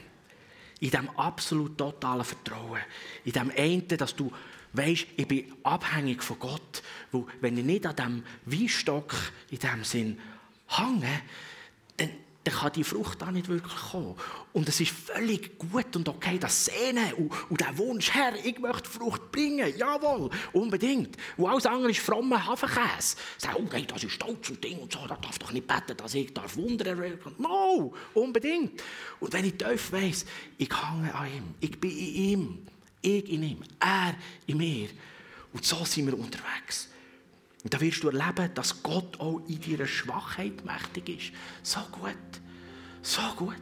in 0.79 0.89
diesem 0.89 1.09
absolut 1.19 1.77
totalen 1.77 2.25
Vertrauen, 2.25 2.81
in 3.25 3.31
dem 3.31 3.51
einen, 3.55 3.87
dass 3.89 4.15
du 4.15 4.31
weißt, 4.73 5.05
ich 5.15 5.27
bin 5.27 5.53
abhängig 5.61 6.23
von 6.23 6.39
Gott, 6.39 6.81
wo 7.11 7.27
wenn 7.41 7.59
ich 7.59 7.63
nicht 7.63 7.85
an 7.85 7.95
diesem 7.95 8.23
Weinstock 8.47 9.13
in 9.51 9.59
diesem 9.59 9.83
Sinn 9.83 10.19
hänge, 10.67 11.21
dann 12.45 12.53
kann 12.53 12.71
die 12.73 12.83
Frucht 12.83 13.23
auch 13.23 13.31
nicht 13.31 13.47
wirklich 13.47 13.75
kommen. 13.75 14.15
Und 14.53 14.69
es 14.69 14.79
ist 14.79 14.91
völlig 14.91 15.57
gut 15.57 15.95
und 15.95 16.07
okay, 16.07 16.37
das 16.37 16.65
Sehnen 16.65 17.11
und, 17.13 17.31
und 17.49 17.59
der 17.59 17.75
Wunsch, 17.77 18.11
Herr, 18.13 18.33
ich 18.35 18.59
möchte 18.59 18.87
Frucht 18.87 19.31
bringen, 19.31 19.73
jawohl, 19.75 20.29
unbedingt. 20.53 21.17
Und 21.37 21.47
alles 21.47 21.65
andere 21.65 21.89
ist 21.89 22.01
frommer 22.01 22.45
Hafenkäse. 22.45 23.17
Sag, 23.39 23.55
oh 23.57 23.67
nein, 23.71 23.87
das 23.87 24.03
ist 24.03 24.11
stolz 24.11 24.49
und 24.51 24.63
Ding 24.63 24.77
und 24.77 24.93
so, 24.93 24.99
da 25.07 25.15
darf 25.15 25.39
doch 25.39 25.51
nicht 25.51 25.65
beten, 25.65 25.97
dass 25.97 26.13
ich 26.13 26.33
darf 26.35 26.55
Wunder 26.55 26.85
erwirken. 26.85 27.33
No, 27.39 27.93
unbedingt. 28.13 28.81
Und 29.19 29.33
wenn 29.33 29.45
ich 29.45 29.57
tief 29.57 29.91
weiss, 29.91 30.25
ich 30.59 30.69
hänge 30.69 31.15
an 31.15 31.27
ihm, 31.27 31.55
ich 31.59 31.79
bin 31.79 31.91
in 31.91 32.15
ihm, 32.15 32.67
ich 33.01 33.27
in 33.27 33.41
ihm, 33.41 33.63
er 33.79 34.13
in 34.45 34.57
mir. 34.57 34.89
Und 35.51 35.65
so 35.65 35.83
sind 35.83 36.05
wir 36.05 36.13
unterwegs. 36.13 36.89
Und 37.65 37.73
da 37.73 37.81
wirst 37.81 38.03
du 38.03 38.09
erleben, 38.09 38.53
dass 38.53 38.83
Gott 38.83 39.19
auch 39.19 39.41
in 39.47 39.59
deiner 39.59 39.87
Schwachheit 39.87 40.63
mächtig 40.63 41.09
ist. 41.09 41.31
So 41.63 41.79
gut. 41.91 42.13
So 43.01 43.23
gut. 43.35 43.55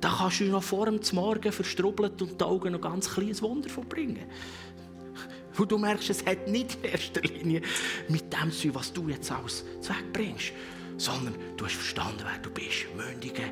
Da 0.00 0.12
kannst 0.18 0.40
du 0.40 0.44
noch 0.46 0.64
vor 0.64 0.86
dem 0.86 0.98
Morgen 1.12 1.52
verstrubbelt 1.52 2.20
und 2.20 2.40
die 2.40 2.44
Augen 2.44 2.72
noch 2.72 2.80
ganz 2.80 3.08
kleines 3.08 3.40
Wunder 3.40 3.68
verbringen. 3.68 4.24
Wo 5.54 5.64
du 5.64 5.78
merkst, 5.78 6.10
es 6.10 6.26
hat 6.26 6.48
nicht 6.48 6.74
in 6.82 6.90
erster 6.90 7.20
Linie 7.20 7.62
mit 8.08 8.32
dem 8.32 8.50
zu 8.50 8.74
was 8.74 8.92
du 8.92 9.08
jetzt 9.08 9.30
alles 9.30 9.64
wegbringst, 9.82 10.52
sondern 10.96 11.36
du 11.56 11.66
hast 11.66 11.74
verstanden, 11.74 12.24
wer 12.24 12.38
du 12.38 12.50
bist. 12.50 12.86
Mündige, 12.96 13.44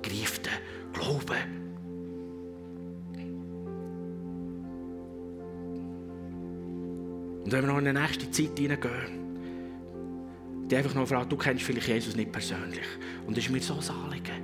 greifte 0.00 0.50
Glauben, 0.92 1.67
Und 7.48 7.52
wenn 7.52 7.62
wir 7.62 7.72
noch 7.72 7.78
in 7.78 7.86
die 7.86 7.92
nächste 7.94 8.30
Zeit 8.30 8.58
hineingehen, 8.58 10.68
die 10.68 10.76
einfach 10.76 10.94
noch 10.94 11.08
fragt, 11.08 11.32
du 11.32 11.36
kennst 11.38 11.64
vielleicht 11.64 11.88
Jesus 11.88 12.14
nicht 12.14 12.30
persönlich. 12.30 12.84
Und 13.26 13.38
das 13.38 13.46
ist 13.46 13.50
mir 13.50 13.58
so 13.58 13.72
ein 13.72 14.04
Anliegen. 14.04 14.42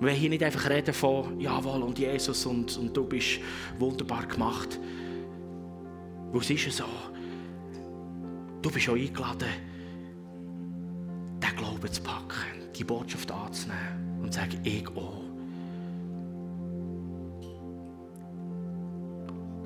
Wir 0.00 0.10
hier 0.10 0.28
nicht 0.28 0.42
einfach 0.42 0.68
reden 0.68 0.92
von, 0.92 1.40
jawohl, 1.40 1.82
und 1.82 1.98
Jesus 1.98 2.44
und, 2.44 2.76
und 2.76 2.94
du 2.94 3.06
bist 3.06 3.40
wunderbar 3.78 4.26
gemacht. 4.26 4.78
Wo 6.30 6.40
es 6.40 6.50
ist 6.50 6.72
so, 6.72 6.84
du 8.60 8.70
bist 8.70 8.86
auch 8.86 8.96
eingeladen, 8.96 9.48
den 11.42 11.56
Glauben 11.56 11.90
zu 11.90 12.02
packen, 12.02 12.68
die 12.76 12.84
Botschaft 12.84 13.32
anzunehmen 13.32 14.20
und 14.20 14.30
zu 14.30 14.40
sagen, 14.40 14.60
ich 14.62 14.86
auch. 14.88 15.23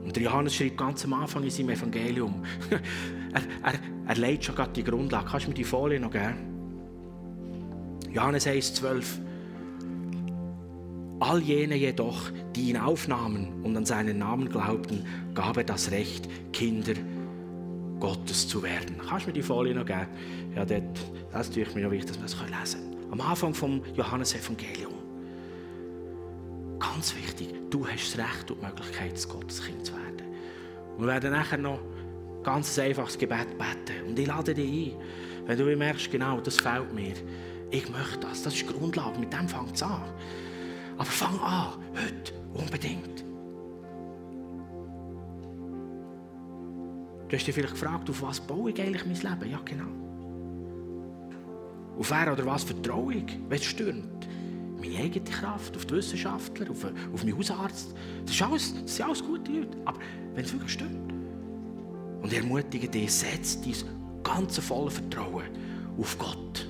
Und 0.09 0.17
der 0.17 0.23
Johannes 0.23 0.55
schreibt 0.55 0.79
ganz 0.79 1.05
am 1.05 1.13
Anfang 1.13 1.43
in 1.43 1.51
seinem 1.51 1.69
Evangelium, 1.69 2.43
er, 3.35 3.43
er, 3.63 3.79
er 4.07 4.15
legt 4.15 4.43
schon 4.43 4.55
gerade 4.55 4.73
die 4.73 4.83
Grundlage. 4.83 5.27
Kannst 5.31 5.45
du 5.45 5.51
mir 5.51 5.55
die 5.55 5.65
Folie 5.65 6.01
noch 6.01 6.11
geben? 6.11 6.39
Johannes 8.11 8.47
1, 8.47 8.73
12. 8.73 9.21
All 11.21 11.43
jene 11.43 11.75
jedoch, 11.75 12.31
die 12.57 12.71
ihn 12.71 12.79
aufnahmen 12.79 13.63
und 13.63 13.77
an 13.77 13.85
seinen 13.85 14.17
Namen 14.17 14.49
glaubten, 14.49 15.05
gab 15.35 15.59
er 15.59 15.65
das 15.65 15.91
Recht, 15.91 16.27
Kinder 16.55 16.95
Gottes 18.01 18.49
zu 18.49 18.63
werden. 18.63 18.97
Kannst 19.07 19.27
du 19.27 19.29
mir 19.29 19.35
die 19.35 19.43
Folie 19.43 19.75
noch 19.75 19.85
geben? 19.85 20.07
Ja, 20.57 20.65
dort, 20.65 20.85
das 21.33 21.51
ist 21.51 21.75
mir 21.75 21.83
noch 21.83 21.91
wichtig, 21.91 22.19
dass 22.19 22.35
wir 22.35 22.47
das 22.47 22.61
lesen 22.61 22.93
können. 22.93 23.13
Am 23.13 23.21
Anfang 23.21 23.53
vom 23.53 23.83
Johannes 23.95 24.35
Evangelium. 24.35 24.98
Ganz 26.79 27.15
wichtig, 27.17 27.55
du 27.71 27.87
hast 27.87 28.15
das 28.15 28.25
Recht 28.25 28.51
und 28.51 28.61
die 28.61 28.67
Möglichkeit, 28.67 29.13
das 29.13 29.29
Gotteskind 29.29 29.85
zu 29.85 29.93
werden. 29.93 30.23
Wir 30.99 31.07
werden 31.07 31.33
nachher 31.33 31.59
noch 31.59 31.81
ganz 32.43 32.79
ein 32.79 32.87
einfaches 32.87 33.19
Gebet 33.19 33.59
beten. 33.59 34.09
Und 34.09 34.19
ich 34.19 34.27
lade 34.27 34.55
dich 34.55 34.95
ein, 34.95 35.01
wenn 35.47 35.59
du 35.59 35.77
merkst, 35.77 36.11
genau, 36.11 36.41
das 36.41 36.57
fehlt 36.61 36.93
mir. 36.93 37.15
Ich 37.71 37.89
möchte 37.91 38.21
das, 38.21 38.43
das 38.43 38.55
ist 38.55 38.63
die 38.63 38.73
Grundlage, 38.73 39.19
mit 39.19 39.33
dem 39.33 39.49
fängt 39.49 39.75
es 39.75 39.83
an. 39.83 40.03
Aber 40.97 41.05
fang 41.05 41.39
an, 41.41 41.75
heute, 41.95 42.33
unbedingt. 42.55 43.25
Du 47.29 47.37
hast 47.37 47.47
dich 47.47 47.55
vielleicht 47.55 47.75
gefragt, 47.75 48.09
auf 48.09 48.23
was 48.23 48.41
baue 48.41 48.71
ich 48.71 48.81
eigentlich 48.81 49.05
mein 49.05 49.15
Leben? 49.15 49.51
Ja, 49.51 49.61
genau. 49.65 49.85
Auf 51.99 52.11
wer 52.11 52.33
oder 52.33 52.47
was 52.47 52.65
vertraue 52.65 53.15
ich, 53.15 53.39
wenn 53.49 53.59
es 53.59 53.65
stürmt? 53.65 54.27
Meine 54.79 54.99
eigene 54.99 55.25
Kraft, 55.25 55.77
auf 55.77 55.87
die 55.87 55.95
Wissenschaftler, 55.95 56.71
auf, 56.71 56.85
auf 57.13 57.25
meinen 57.25 57.37
Hausarzt. 57.37 57.95
Das, 58.25 58.35
ist 58.35 58.43
alles, 58.43 58.75
das 58.83 58.97
sind 58.97 59.07
alles 59.07 59.25
gute 59.25 59.53
Leute. 59.53 59.77
Aber 59.85 59.99
wenn 60.35 60.45
es 60.45 60.53
wirklich 60.53 60.73
stimmt. 60.73 61.13
Und 62.23 62.33
ich 62.33 62.39
ermutige 62.39 62.89
dich, 62.89 63.13
setz 63.13 63.61
dein 63.61 63.75
ganze 64.23 64.61
volle 64.61 64.91
Vertrauen 64.91 65.45
auf 65.99 66.19
Gott. 66.19 66.67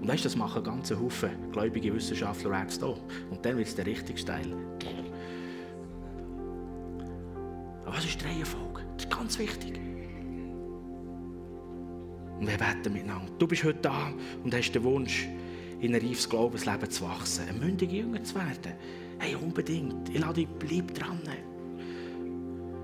Und 0.00 0.08
weißt 0.08 0.24
das 0.24 0.36
machen 0.36 0.62
ganz 0.62 0.90
Haufen 0.92 1.30
gläubige 1.52 1.92
Wissenschaftler 1.94 2.50
und 2.50 2.56
Ärzte 2.56 2.86
auch. 2.86 3.00
Und 3.30 3.44
dann 3.44 3.56
wird 3.56 3.68
es 3.68 3.74
der 3.74 3.86
richtige 3.86 4.24
Teil. 4.24 4.54
Aber 7.84 7.96
was 7.96 8.04
ist 8.04 8.20
die 8.20 8.26
Reihenfolge? 8.26 8.82
Das 8.96 9.04
ist 9.04 9.10
ganz 9.10 9.38
wichtig. 9.38 9.80
Und 12.38 12.48
wir 12.48 12.56
beten 12.58 12.92
miteinander. 12.92 13.32
Du 13.38 13.46
bist 13.46 13.64
heute 13.64 13.80
da 13.80 14.12
und 14.44 14.54
hast 14.54 14.72
den 14.72 14.84
Wunsch, 14.84 15.26
in 15.80 15.94
ein 15.94 16.00
reifes 16.00 16.28
Glaubensleben 16.28 16.90
zu 16.90 17.04
wachsen, 17.04 17.48
ein 17.48 17.58
mündiger 17.58 17.92
Jünger 17.92 18.22
zu 18.24 18.34
werden. 18.34 18.72
Hey, 19.18 19.34
unbedingt. 19.34 20.08
Ich 20.08 20.18
lade 20.18 20.34
dich, 20.34 20.48
bleib 20.58 20.94
dran. 20.94 21.20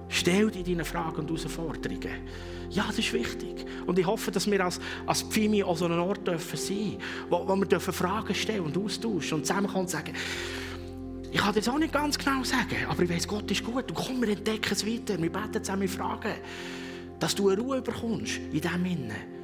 Stell 0.08 0.50
dir 0.50 0.62
deine 0.62 0.84
Fragen 0.84 1.20
und 1.20 1.28
Herausforderungen. 1.28 2.28
Ja, 2.68 2.84
das 2.86 2.98
ist 2.98 3.12
wichtig. 3.12 3.64
Und 3.86 3.98
ich 3.98 4.06
hoffe, 4.06 4.30
dass 4.30 4.50
wir 4.50 4.62
als, 4.62 4.78
als 5.06 5.22
Pfimi 5.22 5.62
an 5.62 5.74
so 5.74 5.86
einem 5.86 6.00
Ort 6.00 6.26
dürfen 6.26 6.58
sein 6.58 6.98
wo, 7.30 7.46
wo 7.46 7.56
wir 7.56 7.66
dürfen 7.66 7.92
Fragen 7.94 8.34
stellen 8.34 8.60
und 8.60 8.76
austauschen 8.76 9.38
und 9.38 9.46
zusammenkommen 9.46 9.84
und 9.84 9.90
sagen, 9.90 10.12
Ich 11.32 11.40
kann 11.40 11.54
dir 11.54 11.60
das 11.60 11.68
auch 11.70 11.78
nicht 11.78 11.94
ganz 11.94 12.18
genau 12.18 12.44
sagen, 12.44 12.76
aber 12.88 13.02
ich 13.02 13.08
weiß, 13.08 13.26
Gott 13.26 13.50
ist 13.50 13.64
gut. 13.64 13.88
Und 13.88 13.94
komm, 13.94 14.20
wir 14.20 14.28
entdecken 14.28 14.72
es 14.72 14.86
weiter. 14.86 15.20
Wir 15.20 15.32
beten 15.32 15.64
zusammen, 15.64 15.82
wir 15.82 15.88
fragen, 15.88 16.34
dass 17.18 17.34
du 17.34 17.48
eine 17.48 17.60
Ruhe 17.60 17.80
bekommst 17.80 18.36
in 18.36 18.60
diesem 18.60 18.84
Innen. 18.84 19.41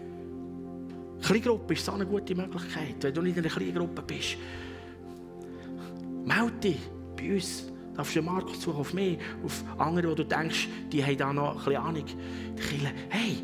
Kleingruppe 1.29 1.75
ist 1.75 1.85
so 1.85 1.93
eine 1.93 2.07
gute 2.07 2.35
Möglichkeit, 2.35 2.95
wenn 3.03 3.13
du 3.13 3.21
nicht 3.21 3.37
in 3.37 3.45
einer 3.45 3.53
Kleingruppe 3.53 4.01
bist. 4.01 4.39
Melde 6.25 6.53
dich 6.63 6.79
bei 7.15 7.35
uns. 7.35 7.71
Darfst 7.95 8.17
du 8.17 8.23
Markus 8.23 8.63
suchen 8.63 8.79
auf 8.79 8.95
mich, 8.95 9.19
auf 9.45 9.63
andere, 9.77 10.11
wo 10.11 10.15
du 10.15 10.25
denkst, 10.25 10.69
die 10.91 11.05
haben 11.05 11.19
da 11.19 11.33
noch 11.33 11.51
ein 11.51 11.57
bisschen 11.59 11.77
Ahnung. 11.77 12.05
Hey, 13.11 13.43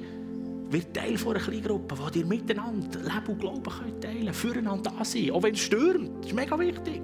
wird 0.70 0.94
Teil 0.94 1.14
einer 1.14 1.40
Kleingruppe, 1.40 1.98
wo 1.98 2.08
ihr 2.18 2.24
miteinander 2.24 3.00
Leben 3.00 3.26
und 3.26 3.38
Glauben 3.38 3.62
könnt 3.62 4.02
teilen 4.02 4.24
könnt, 4.24 4.36
füreinander 4.36 4.90
da 4.96 5.04
sein. 5.04 5.30
Auch 5.32 5.42
wenn 5.42 5.52
es 5.52 5.60
stürmt, 5.60 6.20
das 6.20 6.30
ist 6.30 6.34
mega 6.34 6.58
wichtig. 6.58 7.02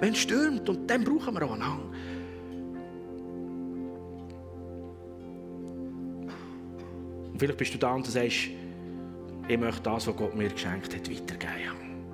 Wenn 0.00 0.14
es 0.14 0.18
stürmt, 0.18 0.66
und 0.66 0.88
dann 0.88 1.04
brauchen 1.04 1.34
wir 1.34 1.42
auch 1.42 1.52
einen 1.52 1.66
Hang. 1.66 1.92
Vielleicht 7.36 7.58
bist 7.58 7.74
du 7.74 7.78
da 7.78 7.92
und 7.92 8.06
sagst, 8.06 8.48
ich 9.52 9.58
möchte 9.58 9.82
das, 9.82 10.06
was 10.06 10.16
Gott 10.16 10.34
mir 10.34 10.48
geschenkt 10.48 10.94
hat, 10.94 11.10
weitergeben. 11.10 12.06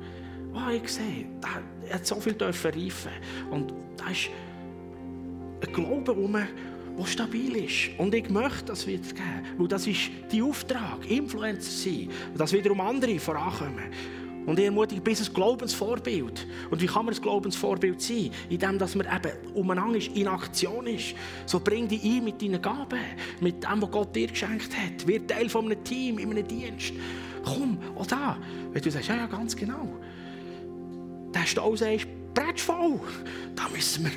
Oh, 0.53 0.71
ich 0.71 0.89
sehe, 0.89 1.27
er 1.89 1.95
hat 1.95 2.07
so 2.07 2.17
viel 2.17 2.37
reifen 2.41 3.13
Und 3.51 3.73
da 3.97 4.11
ist 4.11 4.31
ein 5.65 5.73
Glaube 5.73 6.15
herum, 6.15 6.33
der 6.33 7.07
stabil 7.07 7.57
ist. 7.57 7.91
Und 7.99 8.13
ich 8.15 8.29
möchte 8.29 8.65
das 8.65 8.89
weitergeben. 8.89 9.45
Weil 9.57 9.69
das 9.69 9.87
ist 9.87 10.11
dein 10.33 10.43
Auftrag, 10.43 11.09
Influencer 11.09 11.71
sein. 11.71 12.09
Dass 12.37 12.53
wiederum 12.53 12.81
andere 12.81 13.21
vorankommen. 13.21 13.93
Und 14.47 14.59
ich 14.59 14.65
ermutige 14.65 15.01
bis 15.01 15.29
ein 15.29 15.35
Glaubensvorbild. 15.35 16.47
Und 16.71 16.81
wie 16.81 16.87
kann 16.87 17.05
man 17.05 17.15
ein 17.15 17.21
Glaubensvorbild 17.21 18.01
sein? 18.01 18.31
Indem 18.49 18.79
dass 18.79 18.95
man 18.97 19.07
eben 19.07 19.55
umeinander 19.55 19.99
ist, 19.99 20.17
in 20.17 20.27
Aktion 20.27 20.87
ist. 20.87 21.15
So 21.47 21.61
bring 21.61 21.87
dich 21.87 22.03
ein 22.03 22.25
mit 22.25 22.41
deinen 22.43 22.61
Gaben, 22.61 22.99
mit 23.41 23.63
dem, 23.63 23.83
was 23.83 23.91
Gott 23.91 24.17
dir 24.17 24.27
geschenkt 24.27 24.71
hat. 24.75 25.07
Wird 25.07 25.31
Teil 25.31 25.49
von 25.49 25.67
einem 25.67 25.85
Team, 25.85 26.19
in 26.19 26.31
einem 26.31 26.49
Dienst. 26.49 26.95
Komm, 27.49 27.79
auch 27.97 28.07
da. 28.07 28.37
Wenn 28.73 28.83
du 28.83 28.91
sagst, 28.91 29.09
ja, 29.09 29.17
ja, 29.17 29.27
ganz 29.27 29.57
genau. 29.57 29.89
Der 31.35 31.47
Stau 31.47 31.75
sagst, 31.77 32.07
bretsch 32.35 32.61
voll. 32.61 33.01
Da 33.57 33.69
müssen 33.75 34.05
wir 34.05 34.13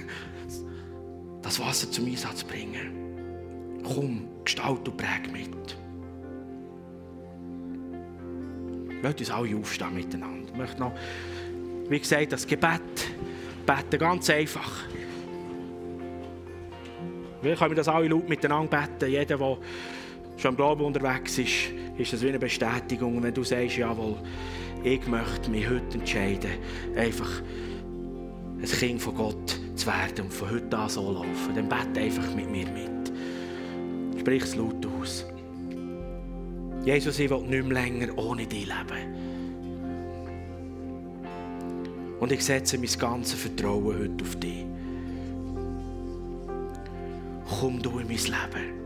das 1.41 1.59
Wasser 1.59 1.89
zum 1.89 2.07
Einsatz 2.07 2.43
bringen. 2.43 3.81
Komm, 3.83 4.27
gestalt 4.43 4.87
und 4.87 4.97
präg 4.97 5.31
mit. 5.31 5.77
Ich 8.89 9.03
möchte 9.03 9.23
uns 9.23 9.31
alle 9.31 9.55
aufstehen 9.57 9.95
miteinander. 9.95 10.51
Ich 10.51 10.57
möchte 10.57 10.79
noch, 10.79 10.93
wie 11.89 11.99
gesagt, 11.99 12.33
das 12.33 12.45
Gebet 12.45 12.81
beten, 13.65 13.97
ganz 13.97 14.29
einfach. 14.29 14.83
Wir 17.41 17.55
können 17.55 17.75
das 17.75 17.87
alle 17.87 18.09
laut 18.09 18.27
miteinander 18.27 18.87
beten. 18.97 19.09
Jeder, 19.09 19.37
der 19.37 19.57
schon 20.41 20.51
im 20.51 20.57
Glauben 20.57 20.83
unterwegs 20.83 21.37
ist, 21.37 21.69
ist 21.97 22.13
das 22.13 22.21
wie 22.21 22.29
eine 22.29 22.39
Bestätigung. 22.39 23.21
Wenn 23.21 23.33
du 23.33 23.43
sagst, 23.43 23.77
jawohl, 23.77 24.17
ich 24.83 25.05
möchte 25.07 25.51
mich 25.51 25.69
heute 25.69 25.97
entscheiden, 25.97 26.51
einfach 26.95 27.29
ein 28.59 28.65
Kind 28.65 29.01
von 29.01 29.15
Gott 29.15 29.59
zu 29.75 29.87
werden 29.87 30.25
und 30.25 30.33
von 30.33 30.49
heute 30.49 30.77
an 30.77 30.89
so 30.89 31.11
laufen, 31.11 31.55
dann 31.55 31.69
bete 31.69 31.99
einfach 31.99 32.35
mit 32.35 32.49
mir 32.49 32.65
mit. 32.67 33.11
Sprich 34.19 34.43
es 34.43 34.55
laut 34.55 34.85
aus. 34.99 35.25
Jesus, 36.85 37.19
ich 37.19 37.29
will 37.29 37.41
nicht 37.41 37.63
mehr 37.67 37.83
länger 37.83 38.17
ohne 38.17 38.45
dich 38.47 38.65
leben. 38.65 39.15
Und 42.19 42.31
ich 42.31 42.43
setze 42.43 42.77
mein 42.77 42.89
ganzes 42.99 43.39
Vertrauen 43.39 43.99
heute 43.99 44.23
auf 44.23 44.35
dich. 44.37 44.65
Komm 47.59 47.81
du 47.81 47.99
in 47.99 48.07
mein 48.07 48.17
Leben. 48.17 48.80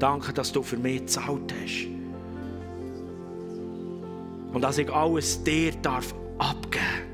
Danke, 0.00 0.32
dass 0.32 0.50
du 0.50 0.62
für 0.62 0.78
mich 0.78 1.02
gezahlt 1.02 1.54
hast. 1.62 1.86
Und 4.52 4.62
dass 4.62 4.78
ich 4.78 4.92
alles 4.92 5.44
dir 5.44 5.70
darf 5.82 6.12
abgeben 6.38 7.10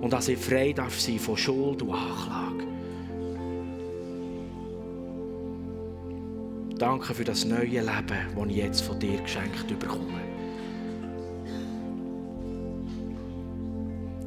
Und 0.00 0.12
dass 0.12 0.28
ich 0.28 0.38
frei 0.38 0.72
darf 0.72 0.98
sein 1.00 1.18
von 1.18 1.36
Schuld 1.36 1.82
und 1.82 1.92
Anklage. 1.92 2.64
Danke 6.78 7.14
für 7.14 7.24
das 7.24 7.44
neue 7.44 7.64
Leben, 7.64 7.82
das 8.36 8.46
ich 8.48 8.56
jetzt 8.56 8.80
von 8.82 8.98
dir 9.00 9.20
geschenkt 9.20 9.66
bekomme. 9.80 10.20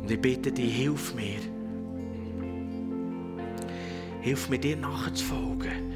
Und 0.02 0.12
ich 0.12 0.20
bitte 0.20 0.52
dich, 0.52 0.76
hilf 0.76 1.16
mir. 1.16 1.40
Hilf 4.20 4.50
mir, 4.50 4.60
dir 4.60 4.76
nachzufolgen. 4.76 5.91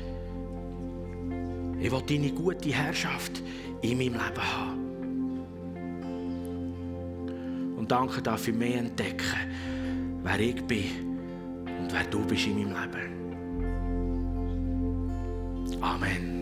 Ich 1.85 1.91
will 1.91 2.01
deine 2.01 2.31
gute 2.31 2.69
Herrschaft 2.69 3.43
in 3.83 3.99
meinem 3.99 4.13
Leben 4.13 4.41
haben. 4.41 4.79
Und 7.77 7.91
danke 7.91 8.23
darf 8.23 8.47
ich 8.47 8.55
mehr 8.55 8.79
entdecken, 8.79 9.23
wer 10.23 10.39
ich 10.39 10.63
bin 10.63 10.85
und 11.79 11.93
wer 11.93 12.03
du 12.05 12.25
bist 12.25 12.47
in 12.47 12.55
meinem 12.55 12.91
Leben. 12.91 13.13
Amen. 15.79 16.34